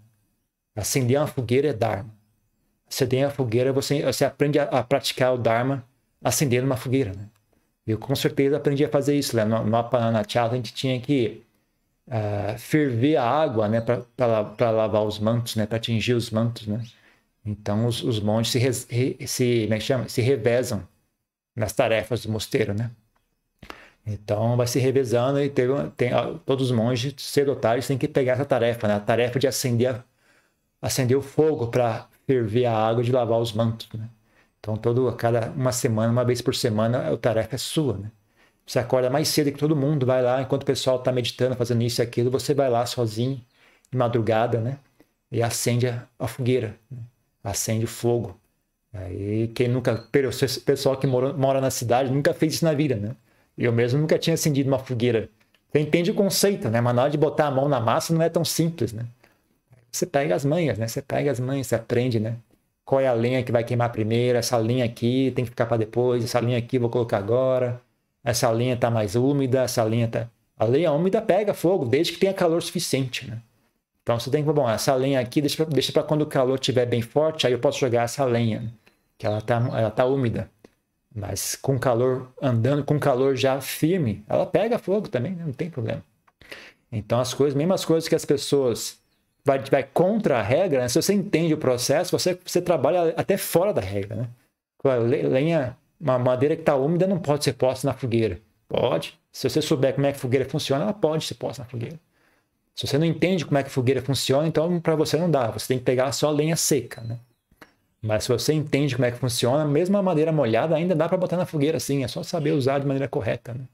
Acender 0.77 1.19
uma 1.19 1.27
fogueira 1.27 1.69
é 1.69 1.73
Dharma. 1.73 2.11
Acender 2.89 3.25
uma 3.25 3.31
fogueira, 3.31 3.73
você, 3.73 4.03
você 4.03 4.25
aprende 4.25 4.59
a, 4.59 4.65
a, 4.65 4.83
praticar 4.85 5.35
o 5.35 5.39
Dharma 5.39 5.85
acendendo 6.23 6.67
uma 6.67 6.77
fogueira. 6.77 7.13
Né? 7.13 7.29
Eu 7.87 7.99
com 7.99 8.15
certeza 8.15 8.57
aprendi 8.57 8.85
a 8.85 8.89
fazer 8.89 9.17
isso. 9.17 9.37
Né? 9.37 9.45
No, 9.45 9.65
no 9.65 9.77
Apananachala 9.77 10.53
a 10.53 10.57
gente 10.57 10.73
tinha 10.75 11.01
que 11.01 11.43
uh, 12.09 12.59
ferver 12.59 13.17
a 13.17 13.25
água 13.25 13.69
né? 13.69 13.81
para 13.81 14.71
lavar 14.71 15.05
os 15.05 15.19
mantos, 15.19 15.57
né? 15.57 15.67
para 15.67 15.77
atingir 15.77 16.15
os 16.15 16.31
mantos. 16.31 16.67
Né? 16.67 16.83
Então 17.45 17.87
os, 17.87 18.03
os 18.03 18.21
monges 18.21 18.53
se, 18.53 18.59
re, 18.59 19.27
se, 19.27 19.63
como 19.65 19.75
é 19.75 19.81
chama? 19.81 20.09
se 20.09 20.21
revezam 20.23 20.87
nas 21.55 21.73
tarefas 21.73 22.25
do 22.25 22.33
mosteiro, 22.33 22.75
né? 22.75 22.91
Então 24.07 24.57
vai 24.57 24.67
se 24.67 24.79
revezando 24.81 25.41
e 25.41 25.49
tem, 25.49 25.67
tem, 25.97 26.11
todos 26.45 26.71
os 26.71 26.77
monges 26.77 27.15
cedo 27.19 27.57
têm 27.87 27.99
que 27.99 28.09
pegar 28.09 28.33
essa 28.35 28.45
tarefa, 28.45 28.89
né? 28.89 28.95
A 28.95 29.01
tarefa 29.01 29.39
de 29.39 29.47
acender, 29.47 30.03
acender 30.81 31.17
o 31.17 31.23
fogo 31.23 31.69
para 31.69 32.09
ferver 32.27 32.67
a 32.67 32.77
água 32.77 33.03
de 33.05 33.13
lavar 33.13 33.41
os 33.41 33.53
mantos, 33.53 33.89
né? 33.95 34.09
Então 34.61 34.77
todo 34.77 35.13
cada 35.17 35.51
uma 35.53 35.73
semana, 35.73 36.13
uma 36.13 36.25
vez 36.25 36.43
por 36.43 36.55
semana, 36.55 37.13
a 37.13 37.17
tarefa 37.19 37.57
é 37.57 37.59
sua, 37.59 37.99
né? 37.99 38.11
Você 38.67 38.79
acorda 38.79 39.11
mais 39.11 39.29
cedo 39.29 39.53
que 39.53 39.59
todo 39.59 39.77
mundo, 39.77 40.07
vai 40.07 40.23
lá, 40.23 40.43
enquanto 40.43 40.63
o 40.63 40.67
pessoal 40.67 40.99
está 40.99 41.13
meditando, 41.13 41.57
fazendo 41.57 41.83
isso 41.83 42.01
e 42.01 42.03
aquilo, 42.03 42.31
você 42.31 42.55
vai 42.55 42.71
lá 42.71 42.87
sozinho, 42.87 43.45
de 43.91 43.99
madrugada, 43.99 44.61
né? 44.61 44.79
E 45.31 45.43
acende 45.43 45.89
a, 45.89 46.29
fogueira, 46.29 46.77
né? 46.91 46.99
acende 47.45 47.85
o 47.85 47.89
fogo 47.89 48.41
Aí 48.93 49.49
quem 49.49 49.69
nunca, 49.69 50.07
pessoal 50.67 50.97
que 50.99 51.07
mora, 51.07 51.33
mora 51.33 51.61
na 51.61 51.71
cidade 51.71 52.11
nunca 52.13 52.35
fez 52.35 52.55
isso 52.55 52.65
na 52.65 52.75
vida, 52.75 52.97
né? 52.97 53.17
Eu 53.57 53.73
mesmo 53.73 54.01
nunca 54.01 54.19
tinha 54.19 54.35
acendido 54.35 54.69
uma 54.69 54.79
fogueira. 54.79 55.29
Você 55.71 55.81
entende 55.81 56.11
o 56.11 56.15
conceito, 56.15 56.69
né? 56.69 56.81
Mas 56.81 56.95
na 56.95 57.03
hora 57.03 57.11
de 57.11 57.19
botar 57.19 57.47
a 57.47 57.51
mão 57.51 57.69
na 57.69 57.81
massa 57.81 58.13
não 58.15 58.23
é 58.23 58.29
tão 58.29 58.45
simples, 58.45 58.93
né? 58.93 59.07
Você 59.91 60.07
pega 60.07 60.35
as 60.35 60.45
manhas, 60.45 60.79
né? 60.79 60.89
Você 60.89 61.03
pega 61.03 61.31
as 61.31 61.41
manhas, 61.41 61.67
você 61.69 61.75
aprende, 61.77 62.21
né? 62.21 62.37
Qual 62.85 63.01
é 63.01 63.09
a 63.09 63.13
lenha 63.15 63.43
que 63.45 63.53
vai 63.53 63.65
queimar 63.65 63.93
primeiro? 63.93 64.39
Essa 64.39 64.59
linha 64.59 64.85
aqui 64.85 65.33
tem 65.35 65.45
que 65.45 65.51
ficar 65.51 65.67
para 65.67 65.79
depois. 65.79 66.25
Essa 66.25 66.41
linha 66.41 66.59
aqui 66.59 66.79
vou 66.79 66.91
colocar 66.91 67.19
agora. 67.19 67.81
Essa 68.25 68.51
linha 68.53 68.77
tá 68.77 68.91
mais 68.91 69.17
úmida. 69.17 69.63
Essa 69.63 69.85
linha 69.85 70.09
tá. 70.09 70.29
A 70.57 70.65
lenha 70.65 70.93
úmida 70.93 71.21
pega 71.21 71.55
fogo 71.55 71.85
desde 71.85 72.13
que 72.13 72.21
tenha 72.21 72.33
calor 72.33 72.63
suficiente, 72.63 73.29
né? 73.29 73.41
Então 74.03 74.19
você 74.19 74.31
tem 74.31 74.45
que, 74.45 74.53
bom, 74.53 74.69
essa 74.69 74.95
lenha 74.95 75.21
aqui 75.21 75.41
deixa 75.41 75.93
para 75.93 76.03
quando 76.03 76.23
o 76.23 76.27
calor 76.27 76.57
estiver 76.57 76.87
bem 76.87 77.01
forte, 77.01 77.47
aí 77.47 77.53
eu 77.53 77.59
posso 77.59 77.79
jogar 77.79 78.03
essa 78.03 78.25
lenha. 78.25 78.73
Que 79.17 79.27
ela 79.27 79.39
está 79.39 79.57
ela 79.57 79.91
tá 79.91 80.05
úmida. 80.05 80.51
Mas 81.15 81.55
com 81.55 81.79
calor, 81.79 82.33
andando 82.41 82.85
com 82.85 82.99
calor 82.99 83.37
já 83.37 83.61
firme, 83.61 84.25
ela 84.29 84.47
pega 84.47 84.79
fogo 84.79 85.09
também, 85.09 85.33
né? 85.33 85.45
não 85.45 85.53
tem 85.53 85.71
problema. 85.71 86.03
Então 86.91 87.21
as 87.21 87.33
coisas, 87.35 87.55
mesmo 87.55 87.73
as 87.75 87.85
coisas 87.85 88.09
que 88.09 88.15
as 88.15 88.25
pessoas 88.25 88.99
vai, 89.45 89.59
vai 89.59 89.83
contra 89.83 90.39
a 90.39 90.43
regra, 90.43 90.81
né? 90.81 90.89
se 90.89 91.01
você 91.01 91.13
entende 91.13 91.55
o 91.55 91.59
processo, 91.59 92.17
você, 92.19 92.39
você 92.45 92.61
trabalha 92.61 93.15
até 93.17 93.37
fora 93.37 93.73
da 93.73 93.81
regra. 93.81 94.17
Né? 94.17 94.29
Lenha, 95.29 95.77
uma 96.03 96.19
madeira 96.19 96.57
que 96.57 96.63
está 96.63 96.75
úmida 96.75 97.07
não 97.07 97.19
pode 97.19 97.45
ser 97.45 97.53
posta 97.53 97.87
na 97.87 97.95
fogueira. 97.95 98.41
Pode. 98.69 99.19
Se 99.31 99.49
você 99.49 99.63
souber 99.63 99.95
como 99.95 100.07
é 100.07 100.11
que 100.11 100.19
a 100.19 100.21
fogueira 100.21 100.45
funciona, 100.45 100.83
ela 100.85 100.93
pode 100.93 101.25
ser 101.25 101.35
posta 101.35 101.63
na 101.63 101.69
fogueira. 101.69 101.99
Se 102.75 102.87
você 102.87 102.99
não 102.99 103.07
entende 103.07 103.45
como 103.45 103.59
é 103.59 103.63
que 103.63 103.69
a 103.69 103.73
fogueira 103.73 104.03
funciona, 104.03 104.49
então 104.49 104.81
para 104.81 104.97
você 104.97 105.17
não 105.17 105.31
dá. 105.31 105.51
Você 105.51 105.69
tem 105.69 105.79
que 105.79 105.85
pegar 105.85 106.11
só 106.13 106.31
lenha 106.31 106.57
seca. 106.57 107.01
Né? 107.03 107.19
Mas 108.01 108.25
se 108.25 108.31
você 108.31 108.53
entende 108.53 108.97
como 108.97 109.07
é 109.07 109.13
que 109.13 109.19
funciona, 109.19 109.65
mesmo 109.65 109.97
a 109.97 110.03
madeira 110.03 110.33
molhada 110.33 110.75
ainda 110.75 110.95
dá 110.95 111.09
para 111.09 111.19
botar 111.19 111.37
na 111.37 111.47
fogueira 111.47 111.77
assim, 111.77 112.03
é 112.03 112.09
só 112.09 112.23
saber 112.23 112.53
usar 112.53 112.81
de 112.81 112.87
maneira 112.87 113.07
correta. 113.07 113.55
Né? 113.55 113.65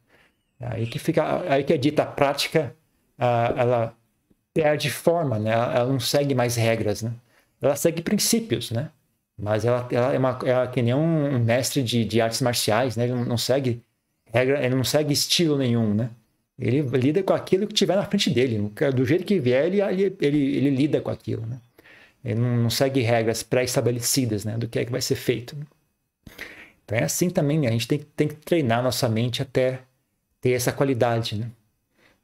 Aí 0.61 0.87
que 0.87 0.99
fica, 0.99 1.43
aí 1.51 1.65
que 1.65 1.73
é 1.73 1.79
dita 1.79 2.03
a 2.03 2.07
prática, 2.07 2.77
ela 3.17 3.95
perde 4.53 4.91
forma, 4.91 5.39
né? 5.39 5.53
Ela, 5.53 5.87
não 5.87 6.01
segue 6.01 6.35
mais 6.35 6.57
regras, 6.57 7.03
né? 7.03 7.13
Ela 7.63 7.77
segue 7.77 8.03
princípios, 8.03 8.71
né? 8.71 8.91
Mas 9.39 9.65
ela, 9.65 9.87
ela 9.91 10.13
é, 10.13 10.19
uma, 10.19 10.39
é 10.43 10.67
que 10.67 10.83
nem 10.83 10.95
um 10.95 11.39
mestre 11.39 11.83
de, 11.83 12.05
de 12.05 12.21
artes 12.21 12.43
marciais, 12.43 12.97
né? 12.97 13.05
Ele 13.05 13.15
não, 13.15 13.25
não 13.25 13.39
segue 13.39 13.81
regra, 14.27 14.65
ele 14.65 14.75
não 14.75 14.85
segue 14.85 15.13
estilo 15.13 15.57
nenhum, 15.57 15.95
né? 15.95 16.11
Ele 16.59 16.83
lida 16.83 17.23
com 17.23 17.33
aquilo 17.33 17.67
que 17.67 17.75
tiver 17.75 17.95
na 17.95 18.05
frente 18.05 18.31
dele. 18.31 18.73
Do 18.95 19.05
jeito 19.05 19.25
que 19.25 19.39
vier, 19.39 19.67
ele, 19.67 19.81
ele, 19.81 20.17
ele, 20.21 20.57
ele 20.57 20.71
lida 20.71 21.01
com 21.01 21.11
aquilo, 21.11 21.47
né? 21.47 21.61
Ele 22.25 22.41
não, 22.41 22.57
não 22.57 22.71
segue 22.71 23.01
regras 23.01 23.45
pré-estabelecidas 23.45 24.45
né, 24.45 24.59
do 24.59 24.69
que 24.69 24.81
é 24.81 24.85
que 24.85 24.91
vai 24.91 25.01
ser 25.01 25.15
feito. 25.15 25.57
Então 26.85 26.99
é 26.99 27.05
assim 27.05 27.31
também, 27.31 27.61
né? 27.61 27.69
a 27.69 27.71
gente 27.71 27.87
tem, 27.87 27.99
tem 28.17 28.27
que 28.27 28.35
treinar 28.35 28.83
nossa 28.83 29.09
mente 29.09 29.41
até 29.41 29.81
ter 30.41 30.51
essa 30.51 30.73
qualidade. 30.73 31.37
Né? 31.39 31.51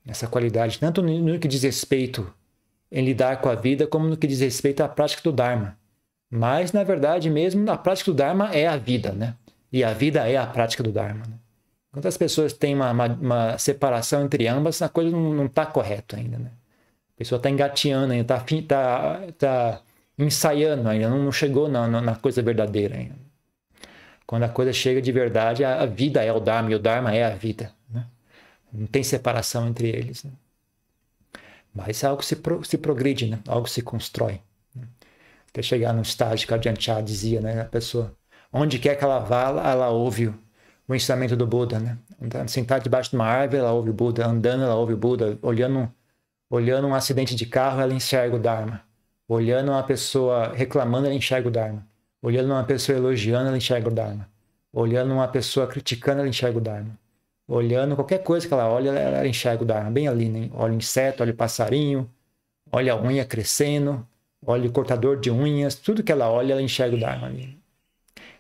Essa 0.07 0.27
qualidade, 0.27 0.81
tanto 0.81 1.01
no, 1.01 1.17
no 1.19 1.39
que 1.39 1.47
diz 1.47 1.63
respeito 1.63 2.29
em 2.91 3.05
lidar 3.05 3.41
com 3.41 3.49
a 3.49 3.55
vida, 3.55 3.87
como 3.87 4.09
no 4.09 4.17
que 4.17 4.27
diz 4.27 4.41
respeito 4.41 4.83
à 4.83 4.89
prática 4.89 5.23
do 5.23 5.33
Dharma. 5.33 5.79
Mas, 6.37 6.73
na 6.73 6.83
verdade, 6.83 7.31
mesmo 7.31 7.71
a 7.71 7.79
prática 7.79 8.11
do 8.11 8.17
Dharma 8.17 8.53
é 8.53 8.67
a 8.67 8.77
vida, 8.77 9.13
né? 9.13 9.37
E 9.73 9.85
a 9.85 9.93
vida 9.93 10.29
é 10.29 10.37
a 10.37 10.45
prática 10.45 10.83
do 10.83 10.91
Dharma. 10.91 11.23
Né? 11.25 11.39
As 12.05 12.17
pessoas 12.17 12.53
têm 12.53 12.75
uma, 12.75 12.91
uma, 12.91 13.07
uma 13.07 13.59
separação 13.59 14.25
entre 14.25 14.49
ambas, 14.49 14.83
a 14.83 14.89
coisa 14.89 15.17
não 15.17 15.47
está 15.47 15.65
correta 15.65 16.17
ainda, 16.17 16.37
né? 16.37 16.51
A 17.15 17.19
pessoa 17.19 17.37
está 17.37 17.49
engateando 17.49 18.13
ainda, 18.13 18.35
está 18.35 18.45
tá, 18.67 19.23
tá 19.39 19.83
ensaiando 20.19 20.89
ainda, 20.89 21.09
não 21.09 21.31
chegou 21.31 21.69
na, 21.69 21.87
na, 21.87 22.17
coisa 22.17 22.43
verdadeira 22.43 22.97
ainda. 22.97 23.15
Quando 24.27 24.43
a 24.43 24.49
coisa 24.49 24.73
chega 24.73 25.01
de 25.01 25.13
verdade, 25.13 25.65
a, 25.65 25.83
a 25.83 25.87
vida 25.87 26.21
é 26.21 26.33
o 26.33 26.41
Dharma 26.41 26.73
e 26.73 26.75
o 26.75 26.81
Dharma 26.81 27.15
é 27.15 27.23
a 27.23 27.31
vida. 27.31 27.71
Né? 27.89 28.05
Não 28.73 28.89
tem 28.89 29.05
separação 29.05 29.69
entre 29.69 29.89
eles. 29.89 30.25
Né? 30.25 30.33
Mas 31.73 32.03
algo 32.03 32.25
se, 32.25 32.35
pro, 32.35 32.65
se 32.65 32.77
progride, 32.77 33.29
né? 33.29 33.39
algo 33.47 33.69
se 33.69 33.83
constrói. 33.83 34.41
Até 35.55 35.63
chegar 35.63 35.95
no 35.95 36.03
estágio 36.03 36.49
que 36.49 36.53
a 36.53 36.61
Janchá 36.61 37.01
dizia, 37.01 37.41
né? 37.41 37.61
a 37.61 37.65
pessoa, 37.65 38.13
onde 38.53 38.79
quer 38.79 38.97
que 38.97 39.05
ela 39.05 39.21
vá, 39.21 39.49
ela 39.71 39.89
ouve 39.89 40.27
o, 40.27 40.35
o 40.89 40.95
ensinamento 40.95 41.37
do 41.37 41.47
Buda. 41.47 41.79
Né? 41.79 41.97
Sentada 42.49 42.83
debaixo 42.83 43.11
de 43.11 43.17
uma 43.17 43.25
árvore, 43.25 43.59
ela 43.61 43.73
ouve 43.73 43.91
o 43.91 43.95
Buda. 43.95 44.27
Andando, 44.27 44.65
ela 44.65 44.75
ouve 44.75 44.95
o 44.95 44.97
Buda. 44.97 45.39
Olhando 45.41 45.89
Olhando 46.55 46.87
um 46.87 46.95
acidente 46.95 47.35
de 47.35 47.47
carro, 47.47 47.81
ela 47.81 47.93
enxerga 47.93 48.37
o 48.37 48.39
Dharma. 48.39 48.83
Olhando 49.27 49.73
uma 49.73 49.83
pessoa 49.83 50.53
reclamando, 50.55 51.07
ela 51.07 51.15
enxerga 51.15 51.49
o 51.49 51.51
Dharma. 51.51 51.85
Olhando 52.23 52.51
uma 52.53 52.63
pessoa 52.63 52.97
elogiando, 52.97 53.49
ela 53.49 53.57
enxerga 53.57 53.89
o 53.89 53.93
Dharma. 53.93 54.29
Olhando 54.73 55.15
uma 55.15 55.27
pessoa 55.27 55.67
criticando, 55.67 56.21
ela 56.21 56.29
enxerga 56.29 56.59
o 56.59 56.61
Dharma. 56.61 56.97
Olhando 57.49 57.97
qualquer 57.97 58.23
coisa 58.23 58.47
que 58.47 58.55
ela 58.55 58.69
olha, 58.69 58.91
ela 58.91 59.27
enxerga 59.27 59.65
o 59.65 59.67
Dharma. 59.67 59.91
Bem 59.91 60.07
ali, 60.07 60.29
né? 60.29 60.51
Olha 60.55 60.73
o 60.73 60.77
inseto, 60.77 61.23
olha 61.25 61.33
o 61.33 61.37
passarinho, 61.37 62.09
olha 62.71 62.93
a 62.93 63.03
unha 63.03 63.25
crescendo, 63.25 64.07
olha 64.47 64.69
o 64.69 64.73
cortador 64.73 65.19
de 65.19 65.31
unhas. 65.31 65.75
Tudo 65.75 66.03
que 66.03 66.13
ela 66.13 66.31
olha, 66.31 66.53
ela 66.53 66.63
enxerga 66.63 66.97
o 66.97 67.01
Dharma 67.01 67.27
ali. 67.27 67.59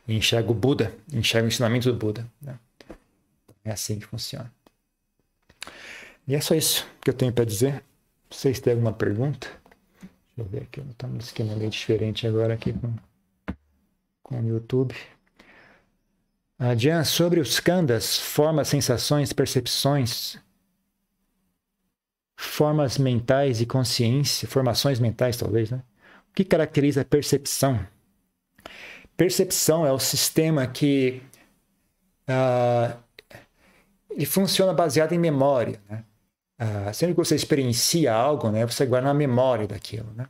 E 0.06 0.16
enxerga 0.16 0.50
o 0.50 0.54
Buda, 0.54 0.94
enxerga 1.12 1.46
o 1.46 1.48
ensinamento 1.48 1.90
do 1.90 1.98
Buda. 1.98 2.26
Né? 2.40 2.58
É 3.64 3.70
assim 3.70 3.98
que 3.98 4.06
funciona. 4.06 4.52
E 6.26 6.34
é 6.34 6.40
só 6.40 6.54
isso 6.54 6.86
que 7.00 7.10
eu 7.10 7.14
tenho 7.14 7.32
para 7.32 7.44
dizer. 7.44 7.82
Vocês 8.30 8.60
têm 8.60 8.72
alguma 8.72 8.92
pergunta? 8.92 9.48
Deixa 10.36 10.38
eu 10.38 10.44
ver 10.44 10.62
aqui, 10.62 10.80
estamos 10.80 11.14
no 11.14 11.20
esquema 11.20 11.54
meio 11.54 11.70
diferente 11.70 12.26
agora 12.26 12.54
aqui 12.54 12.72
com, 12.72 12.92
com 14.22 14.40
o 14.40 14.48
YouTube. 14.48 14.94
Adiante, 16.58 17.08
sobre 17.08 17.40
os 17.40 17.60
kandas, 17.60 18.18
formas, 18.18 18.68
sensações, 18.68 19.32
percepções, 19.32 20.38
formas 22.36 22.98
mentais 22.98 23.60
e 23.60 23.66
consciência, 23.66 24.48
formações 24.48 24.98
mentais 24.98 25.36
talvez, 25.36 25.70
né? 25.70 25.82
O 26.34 26.36
que 26.36 26.44
caracteriza 26.44 27.02
a 27.02 27.04
percepção? 27.04 27.86
Percepção 29.16 29.86
é 29.86 29.92
o 29.92 30.00
sistema 30.00 30.66
que 30.66 31.22
uh, 32.28 32.98
ele 34.10 34.26
funciona 34.26 34.74
baseado 34.74 35.12
em 35.12 35.18
memória, 35.18 35.80
né? 35.88 36.04
Ah, 36.58 36.92
sempre 36.92 37.14
que 37.14 37.18
você 37.18 37.34
experiencia 37.34 38.12
algo, 38.12 38.50
né, 38.50 38.66
você 38.66 38.84
guarda 38.86 39.08
na 39.08 39.14
memória 39.14 39.66
daquilo. 39.66 40.12
Né? 40.14 40.26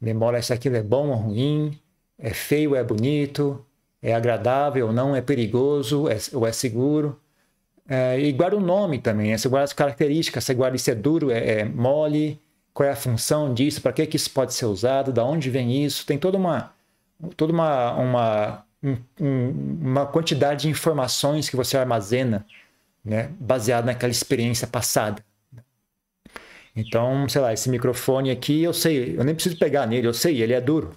Memória 0.00 0.40
se 0.42 0.52
aquilo 0.52 0.76
é 0.76 0.82
bom 0.82 1.08
ou 1.08 1.16
ruim, 1.16 1.78
é 2.18 2.30
feio 2.30 2.70
ou 2.70 2.76
é 2.76 2.84
bonito, 2.84 3.64
é 4.02 4.14
agradável 4.14 4.88
ou 4.88 4.92
não, 4.92 5.16
é 5.16 5.20
perigoso 5.22 6.08
é, 6.08 6.16
ou 6.32 6.46
é 6.46 6.52
seguro. 6.52 7.20
É, 7.88 8.20
e 8.20 8.32
guarda 8.32 8.56
o 8.56 8.60
nome 8.60 8.98
também, 9.00 9.30
né? 9.30 9.38
você 9.38 9.48
guarda 9.48 9.64
as 9.64 9.72
características, 9.72 10.44
você 10.44 10.54
guarda 10.54 10.78
se 10.78 10.90
é 10.90 10.94
duro, 10.94 11.30
é, 11.30 11.60
é 11.60 11.64
mole, 11.64 12.40
qual 12.72 12.88
é 12.88 12.92
a 12.92 12.96
função 12.96 13.52
disso, 13.52 13.80
para 13.82 13.92
que, 13.92 14.06
que 14.06 14.16
isso 14.16 14.30
pode 14.30 14.54
ser 14.54 14.66
usado, 14.66 15.12
da 15.12 15.24
onde 15.24 15.50
vem 15.50 15.84
isso. 15.84 16.06
Tem 16.06 16.18
toda 16.18 16.36
uma, 16.36 16.72
toda 17.36 17.52
uma, 17.52 17.92
uma, 17.94 18.64
um, 18.82 18.96
uma 19.80 20.06
quantidade 20.06 20.62
de 20.62 20.68
informações 20.68 21.48
que 21.48 21.56
você 21.56 21.76
armazena 21.76 22.46
né, 23.04 23.30
baseado 23.38 23.86
naquela 23.86 24.12
experiência 24.12 24.66
passada. 24.66 25.24
Então, 26.74 27.28
sei 27.28 27.40
lá, 27.40 27.52
esse 27.52 27.68
microfone 27.68 28.30
aqui, 28.30 28.62
eu 28.62 28.72
sei, 28.72 29.16
eu 29.18 29.24
nem 29.24 29.34
preciso 29.34 29.58
pegar 29.58 29.86
nele, 29.86 30.06
eu 30.06 30.14
sei, 30.14 30.40
ele 30.42 30.52
é 30.52 30.60
duro. 30.60 30.92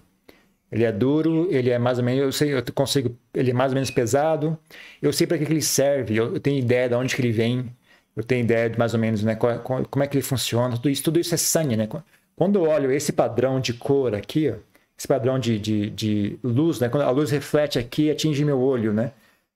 Ele 0.71 0.83
é 0.83 0.91
duro, 0.91 1.47
ele 1.51 1.69
é 1.69 1.77
mais 1.77 1.99
ou 1.99 2.03
menos, 2.03 2.23
eu 2.23 2.31
sei, 2.31 2.53
eu 2.53 2.63
consigo, 2.73 3.15
ele 3.33 3.51
é 3.51 3.53
mais 3.53 3.71
ou 3.71 3.75
menos 3.75 3.91
pesado. 3.91 4.57
Eu 5.01 5.13
sei 5.13 5.27
para 5.27 5.37
que, 5.37 5.45
que 5.45 5.53
ele 5.53 5.61
serve, 5.61 6.15
eu, 6.15 6.33
eu, 6.33 6.39
tenho 6.39 6.57
ideia 6.57 6.89
de 6.89 6.95
onde 6.95 7.15
que 7.15 7.21
ele 7.21 7.31
vem, 7.31 7.69
eu 8.15 8.23
tenho 8.23 8.43
ideia 8.43 8.69
de 8.69 8.77
mais 8.77 8.93
ou 8.93 8.99
menos, 8.99 9.23
né, 9.23 9.35
qual, 9.35 9.59
como 9.59 10.03
é 10.03 10.07
que 10.07 10.15
ele 10.15 10.23
funciona. 10.23 10.75
Tudo 10.75 10.89
isso, 10.89 11.03
tudo 11.03 11.19
isso 11.19 11.33
é 11.33 11.37
sangue, 11.37 11.75
né? 11.75 11.87
Quando 12.35 12.59
eu 12.59 12.63
olho 12.63 12.91
esse 12.91 13.11
padrão 13.11 13.59
de 13.59 13.73
cor 13.73 14.15
aqui, 14.15 14.49
ó, 14.49 14.55
esse 14.97 15.07
padrão 15.07 15.39
de, 15.39 15.57
de, 15.59 15.89
de 15.89 16.39
luz, 16.43 16.79
né? 16.79 16.89
Quando 16.89 17.03
a 17.03 17.09
luz 17.09 17.31
reflete 17.31 17.79
aqui, 17.79 18.09
atinge 18.11 18.43
meu 18.45 18.59
olho, 18.59 18.93
né? 18.93 19.11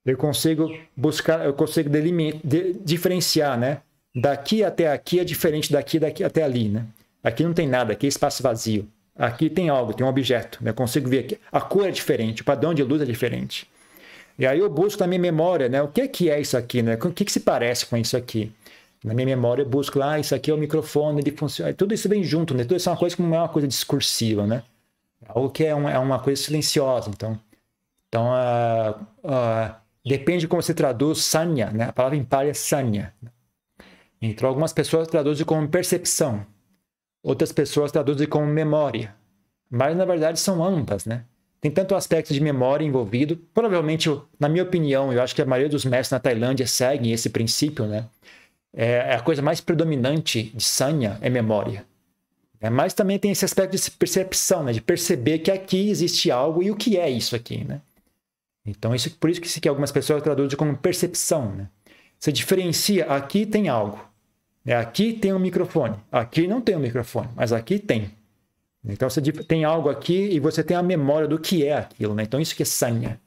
Eu 0.05 0.17
consigo 0.17 0.73
buscar, 0.95 1.45
eu 1.45 1.53
consigo 1.53 1.89
de, 1.89 2.73
diferenciar, 2.83 3.57
né? 3.57 3.81
daqui 4.19 4.63
até 4.63 4.91
aqui 4.91 5.19
é 5.19 5.23
diferente 5.23 5.71
daqui, 5.71 5.99
daqui 5.99 6.23
até 6.23 6.43
ali, 6.43 6.69
né? 6.69 6.85
Aqui 7.23 7.43
não 7.43 7.53
tem 7.53 7.67
nada, 7.67 7.93
aqui 7.93 8.07
é 8.07 8.09
espaço 8.09 8.41
vazio. 8.41 8.87
Aqui 9.15 9.49
tem 9.49 9.69
algo, 9.69 9.93
tem 9.93 10.05
um 10.05 10.09
objeto, 10.09 10.59
né? 10.63 10.71
Eu 10.71 10.73
consigo 10.73 11.09
ver 11.09 11.19
aqui. 11.19 11.39
A 11.51 11.61
cor 11.61 11.87
é 11.87 11.91
diferente, 11.91 12.41
o 12.41 12.45
padrão 12.45 12.73
de 12.73 12.83
luz 12.83 13.01
é 13.01 13.05
diferente. 13.05 13.69
E 14.37 14.45
aí 14.45 14.59
eu 14.59 14.69
busco 14.69 15.01
na 15.01 15.07
minha 15.07 15.19
memória, 15.19 15.67
né? 15.67 15.81
O 15.81 15.87
que, 15.87 16.07
que 16.07 16.29
é 16.29 16.39
isso 16.39 16.55
aqui, 16.55 16.81
né? 16.81 16.95
O 16.95 17.11
que, 17.11 17.25
que 17.25 17.31
se 17.31 17.39
parece 17.39 17.85
com 17.85 17.97
isso 17.97 18.15
aqui? 18.15 18.51
Na 19.03 19.13
minha 19.13 19.25
memória 19.25 19.63
eu 19.63 19.69
busco 19.69 19.97
lá, 19.97 20.13
ah, 20.13 20.19
isso 20.19 20.35
aqui 20.35 20.51
é 20.51 20.53
o 20.53 20.57
microfone, 20.57 21.21
ele 21.21 21.35
funciona. 21.35 21.73
Tudo 21.73 21.93
isso 21.93 22.07
vem 22.07 22.23
junto, 22.23 22.53
né? 22.53 22.63
Tudo 22.63 22.75
isso 22.75 22.89
é 22.89 22.91
uma 22.91 22.97
coisa 22.97 23.15
que 23.15 23.21
não 23.21 23.33
é 23.33 23.39
uma 23.39 23.49
coisa 23.49 23.67
discursiva, 23.67 24.45
né? 24.45 24.63
É 25.23 25.31
algo 25.33 25.49
que 25.49 25.63
é, 25.63 25.75
um, 25.75 25.89
é 25.89 25.97
uma 25.97 26.19
coisa 26.19 26.41
silenciosa. 26.41 27.09
Então, 27.09 27.39
então 28.07 28.27
uh, 28.27 29.01
uh, 29.23 29.75
depende 30.05 30.41
de 30.41 30.47
como 30.47 30.61
você 30.61 30.73
traduz 30.73 31.23
sanya, 31.23 31.71
né? 31.71 31.85
A 31.85 31.93
palavra 31.93 32.17
em 32.17 32.23
pali 32.23 32.49
é 32.49 32.53
sanya. 32.53 33.13
Então, 34.21 34.49
algumas 34.49 34.73
pessoas 34.73 35.07
traduzem 35.07 35.45
como 35.45 35.67
percepção, 35.67 36.45
outras 37.21 37.51
pessoas 37.51 37.91
traduzem 37.91 38.27
como 38.27 38.47
memória. 38.47 39.15
Mas, 39.69 39.95
na 39.95 40.05
verdade, 40.05 40.39
são 40.39 40.63
ambas, 40.63 41.05
né? 41.05 41.23
Tem 41.67 41.71
tanto 41.71 41.95
aspecto 41.95 42.33
de 42.33 42.39
memória 42.39 42.85
envolvido. 42.85 43.37
Provavelmente, 43.53 44.09
na 44.39 44.47
minha 44.47 44.63
opinião, 44.63 45.11
eu 45.11 45.21
acho 45.21 45.35
que 45.35 45.41
a 45.41 45.45
maioria 45.45 45.69
dos 45.69 45.85
mestres 45.85 46.11
na 46.11 46.19
Tailândia 46.19 46.65
seguem 46.65 47.11
esse 47.11 47.29
princípio, 47.29 47.85
né? 47.85 48.05
É, 48.73 49.13
a 49.13 49.19
coisa 49.21 49.41
mais 49.41 49.59
predominante 49.59 50.51
de 50.53 50.63
Sanya 50.63 51.17
é 51.21 51.29
memória. 51.29 51.85
É, 52.59 52.69
mas 52.69 52.93
também 52.93 53.19
tem 53.19 53.31
esse 53.31 53.45
aspecto 53.45 53.75
de 53.75 53.91
percepção, 53.91 54.63
né? 54.63 54.71
de 54.71 54.81
perceber 54.81 55.39
que 55.39 55.51
aqui 55.51 55.89
existe 55.89 56.31
algo 56.31 56.61
e 56.63 56.71
o 56.71 56.75
que 56.75 56.97
é 56.97 57.09
isso 57.09 57.35
aqui. 57.35 57.63
Né? 57.63 57.81
Então, 58.65 58.93
isso, 58.93 59.09
por 59.17 59.29
isso 59.29 59.41
que, 59.41 59.61
que 59.61 59.69
algumas 59.69 59.91
pessoas 59.91 60.21
traduzem 60.21 60.57
como 60.57 60.75
percepção. 60.77 61.55
Né? 61.55 61.69
Você 62.19 62.31
diferencia, 62.31 63.05
aqui 63.05 63.45
tem 63.45 63.67
algo. 63.67 63.99
Né? 64.63 64.75
Aqui 64.75 65.13
tem 65.13 65.33
um 65.33 65.39
microfone. 65.39 65.95
Aqui 66.11 66.47
não 66.47 66.61
tem 66.61 66.75
um 66.75 66.79
microfone, 66.79 67.29
mas 67.35 67.51
aqui 67.51 67.79
tem. 67.79 68.11
Então, 68.93 69.09
você 69.09 69.21
tem 69.21 69.63
algo 69.63 69.89
aqui 69.89 70.29
e 70.31 70.39
você 70.39 70.63
tem 70.63 70.75
a 70.77 70.83
memória 70.83 71.27
do 71.27 71.39
que 71.39 71.65
é 71.65 71.77
aquilo. 71.77 72.15
Né? 72.15 72.23
Então, 72.23 72.39
isso 72.39 72.55
que 72.55 72.63
é 72.63 72.65
sanya. 72.65 73.19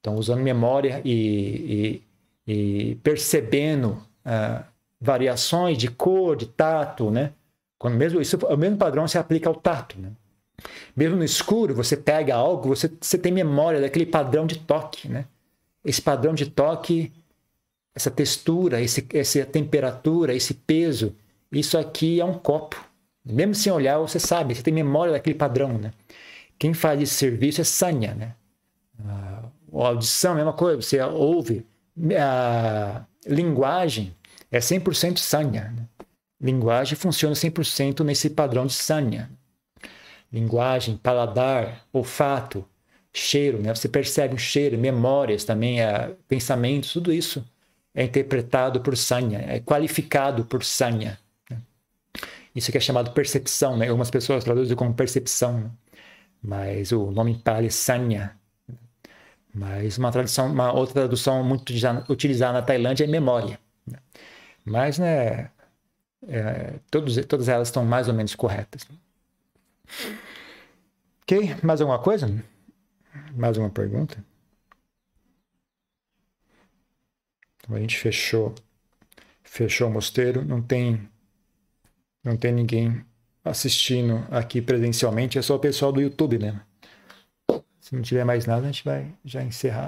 Então, 0.00 0.16
usando 0.16 0.40
memória 0.40 1.02
e, 1.04 2.02
e, 2.46 2.52
e 2.90 2.94
percebendo 2.96 4.02
uh, 4.24 4.64
variações 5.00 5.76
de 5.76 5.88
cor, 5.88 6.36
de 6.36 6.46
tato, 6.46 7.10
né? 7.10 7.32
Quando 7.78 7.96
mesmo 7.96 8.20
isso, 8.20 8.36
o 8.36 8.56
mesmo 8.56 8.76
padrão 8.76 9.06
se 9.06 9.18
aplica 9.18 9.48
ao 9.48 9.54
tato, 9.54 9.98
né? 9.98 10.10
Mesmo 10.96 11.16
no 11.16 11.24
escuro, 11.24 11.74
você 11.74 11.96
pega 11.96 12.34
algo, 12.34 12.74
você, 12.74 12.90
você 13.00 13.16
tem 13.16 13.30
memória 13.30 13.80
daquele 13.80 14.06
padrão 14.06 14.46
de 14.46 14.58
toque, 14.58 15.08
né? 15.08 15.26
Esse 15.84 16.02
padrão 16.02 16.34
de 16.34 16.46
toque, 16.46 17.12
essa 17.94 18.10
textura, 18.10 18.80
esse, 18.80 19.06
essa 19.12 19.44
temperatura, 19.46 20.34
esse 20.34 20.54
peso, 20.54 21.14
isso 21.52 21.78
aqui 21.78 22.20
é 22.20 22.24
um 22.24 22.34
copo. 22.34 22.87
Mesmo 23.32 23.54
sem 23.54 23.72
olhar, 23.72 23.98
você 23.98 24.18
sabe, 24.18 24.54
você 24.54 24.62
tem 24.62 24.72
memória 24.72 25.12
daquele 25.12 25.34
padrão, 25.34 25.78
né? 25.78 25.92
Quem 26.58 26.74
faz 26.74 27.00
esse 27.00 27.14
serviço 27.14 27.60
é 27.60 27.64
Sanya, 27.64 28.14
né? 28.14 28.34
A 29.04 29.42
audição, 29.72 30.34
mesma 30.34 30.52
coisa, 30.52 30.80
você 30.80 31.00
ouve. 31.00 31.64
A 32.18 33.04
linguagem 33.26 34.14
é 34.50 34.58
100% 34.58 35.18
Sanya. 35.18 35.72
Né? 35.76 35.84
Linguagem 36.40 36.96
funciona 36.96 37.34
100% 37.34 38.02
nesse 38.04 38.30
padrão 38.30 38.66
de 38.66 38.72
Sanya. 38.72 39.30
Linguagem, 40.32 40.96
paladar, 40.96 41.86
olfato, 41.92 42.64
cheiro, 43.12 43.58
né? 43.60 43.74
Você 43.74 43.88
percebe 43.88 44.34
o 44.34 44.38
cheiro, 44.38 44.76
memórias 44.78 45.44
também, 45.44 45.80
é, 45.80 46.14
pensamentos, 46.26 46.92
tudo 46.92 47.12
isso 47.12 47.44
é 47.94 48.04
interpretado 48.04 48.80
por 48.80 48.96
Sanya, 48.96 49.38
é 49.48 49.60
qualificado 49.60 50.44
por 50.44 50.64
Sanya. 50.64 51.18
Isso 52.58 52.72
que 52.72 52.78
é 52.78 52.80
chamado 52.80 53.12
percepção, 53.12 53.76
né? 53.76 53.86
Algumas 53.88 54.10
pessoas 54.10 54.42
traduzem 54.42 54.76
como 54.76 54.92
percepção, 54.92 55.72
mas 56.42 56.90
o 56.90 57.12
nome 57.12 57.38
pali 57.38 57.68
é 57.68 57.70
Sanya. 57.70 58.36
Mas 59.54 59.96
uma 59.96 60.10
tradução, 60.10 60.50
uma 60.52 60.72
outra 60.72 60.94
tradução 60.94 61.44
muito 61.44 61.72
utilizada 62.08 62.54
na 62.54 62.62
Tailândia 62.62 63.04
é 63.04 63.06
memória. 63.06 63.60
Né? 63.86 63.98
Mas, 64.64 64.98
né, 64.98 65.50
é, 66.28 66.80
todos, 66.90 67.16
todas 67.26 67.48
elas 67.48 67.68
estão 67.68 67.84
mais 67.84 68.08
ou 68.08 68.14
menos 68.14 68.34
corretas. 68.34 68.86
Ok? 71.22 71.56
Mais 71.62 71.80
alguma 71.80 72.00
coisa? 72.00 72.26
Mais 73.36 73.56
uma 73.56 73.70
pergunta? 73.70 74.24
Então, 77.58 77.76
a 77.76 77.80
gente 77.80 77.96
fechou, 77.98 78.52
fechou 79.44 79.88
o 79.88 79.92
mosteiro. 79.92 80.44
Não 80.44 80.60
tem, 80.62 81.08
não 82.24 82.36
tem 82.36 82.52
ninguém 82.52 83.04
assistindo 83.44 84.26
aqui 84.30 84.60
presencialmente. 84.60 85.38
É 85.38 85.42
só 85.42 85.56
o 85.56 85.58
pessoal 85.58 85.92
do 85.92 86.00
YouTube, 86.00 86.38
né? 86.38 86.60
Se 87.80 87.94
não 87.94 88.02
tiver 88.02 88.24
mais 88.24 88.44
nada, 88.44 88.62
a 88.62 88.70
gente 88.70 88.84
vai 88.84 89.14
já 89.24 89.42
encerrar. 89.42 89.86